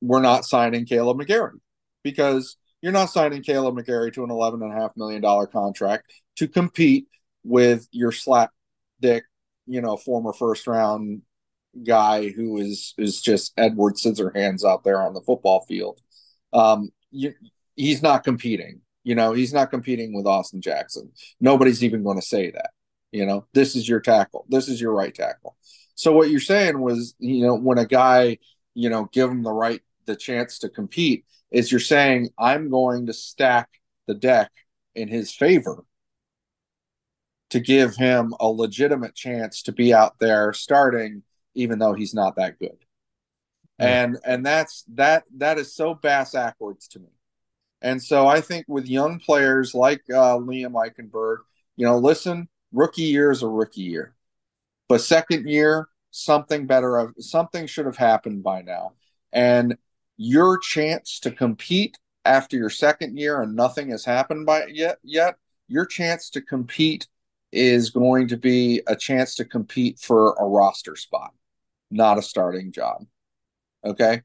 [0.00, 1.58] we're not signing Kaleb McGary
[2.06, 6.12] because you're not signing Kaleb McGary to an eleven and a half million dollar contract
[6.36, 7.08] to compete
[7.42, 8.52] with your slap
[9.00, 9.24] dick,
[9.66, 11.22] you know, former first round
[11.84, 16.00] guy who is is just Edward Scissorhands out there on the football field.
[16.52, 17.34] Um, you,
[17.74, 18.82] he's not competing.
[19.02, 21.10] You know, he's not competing with Austin Jackson.
[21.40, 22.70] Nobody's even going to say that.
[23.10, 24.46] You know, this is your tackle.
[24.48, 25.56] This is your right tackle.
[25.96, 28.38] So what you're saying was, you know, when a guy,
[28.74, 33.06] you know, give him the right the chance to compete, is you're saying I'm going
[33.06, 33.68] to stack
[34.06, 34.50] the deck
[34.94, 35.84] in his favor
[37.50, 41.22] to give him a legitimate chance to be out there starting,
[41.54, 42.76] even though he's not that good.
[43.78, 47.10] And and that's that that is so bass backwards to me.
[47.82, 51.38] And so I think with young players like uh, Liam Eichenberg,
[51.76, 54.14] you know, listen, rookie year is a rookie year,
[54.88, 58.94] but second year something better of something should have happened by now,
[59.30, 59.76] and
[60.16, 65.36] your chance to compete after your second year and nothing has happened by yet yet
[65.68, 67.06] your chance to compete
[67.52, 71.32] is going to be a chance to compete for a roster spot
[71.90, 73.06] not a starting job
[73.86, 74.22] Okay.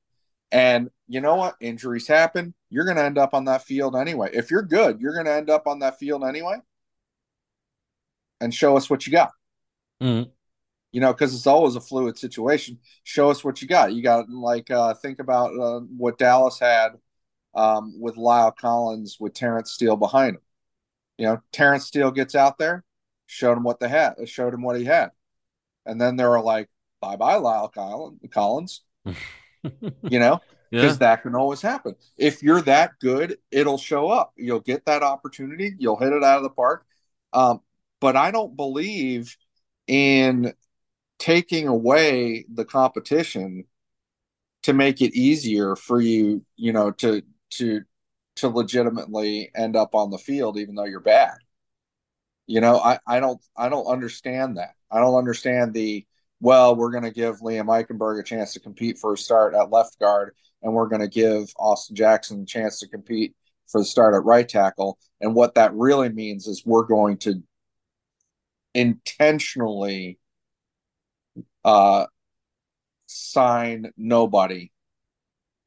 [0.51, 1.55] And you know what?
[1.61, 2.53] Injuries happen.
[2.69, 4.31] You're going to end up on that field anyway.
[4.33, 6.57] If you're good, you're going to end up on that field anyway.
[8.41, 9.31] And show us what you got.
[10.01, 10.31] Mhm.
[10.91, 12.79] You know, because it's always a fluid situation.
[13.03, 13.93] Show us what you got.
[13.93, 16.93] You got like uh, think about uh, what Dallas had
[17.53, 20.41] um, with La'el Collins with Terence Steele behind him.
[21.17, 22.83] You know, Terence Steele gets out there,
[23.25, 25.11] showed him what they had, showed him what he had,
[25.85, 26.69] and then they were like,
[26.99, 27.71] "Bye bye, La'el
[28.31, 28.81] Collins."
[30.09, 30.39] You know,
[30.71, 30.81] yeah.
[30.81, 31.95] because that can always happen.
[32.17, 34.33] If you're that good, it'll show up.
[34.35, 35.75] You'll get that opportunity.
[35.77, 36.83] You'll hit it out of the park.
[37.31, 37.61] Um,
[37.99, 39.37] but I don't believe
[39.85, 40.53] in
[41.21, 43.63] taking away the competition
[44.63, 47.21] to make it easier for you, you know, to
[47.51, 47.81] to
[48.37, 51.35] to legitimately end up on the field, even though you're bad.
[52.47, 54.73] You know, I, I don't I don't understand that.
[54.89, 56.05] I don't understand the
[56.39, 59.69] well, we're going to give Liam Eichenberg a chance to compete for a start at
[59.69, 60.33] left guard,
[60.63, 63.35] and we're going to give Austin Jackson a chance to compete
[63.67, 64.97] for the start at right tackle.
[65.21, 67.43] And what that really means is we're going to
[68.73, 70.17] intentionally
[71.63, 72.05] uh,
[73.07, 74.71] sign nobody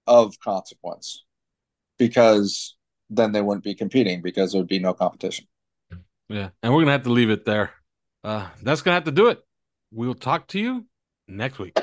[0.07, 1.25] of consequence
[1.99, 2.77] because
[3.11, 5.47] then they wouldn't be competing because there would be no competition.
[6.29, 7.71] Yeah, and we're gonna have to leave it there.
[8.23, 9.41] Uh, that's gonna have to do it.
[9.93, 10.87] We'll talk to you
[11.29, 11.79] next week.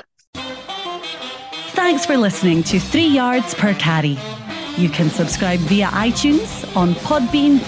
[1.74, 4.18] Thanks for listening to Three Yards Per Carry.
[4.76, 7.60] You can subscribe via iTunes, on Podbean,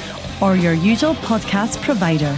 [0.42, 2.34] or your usual podcast provider.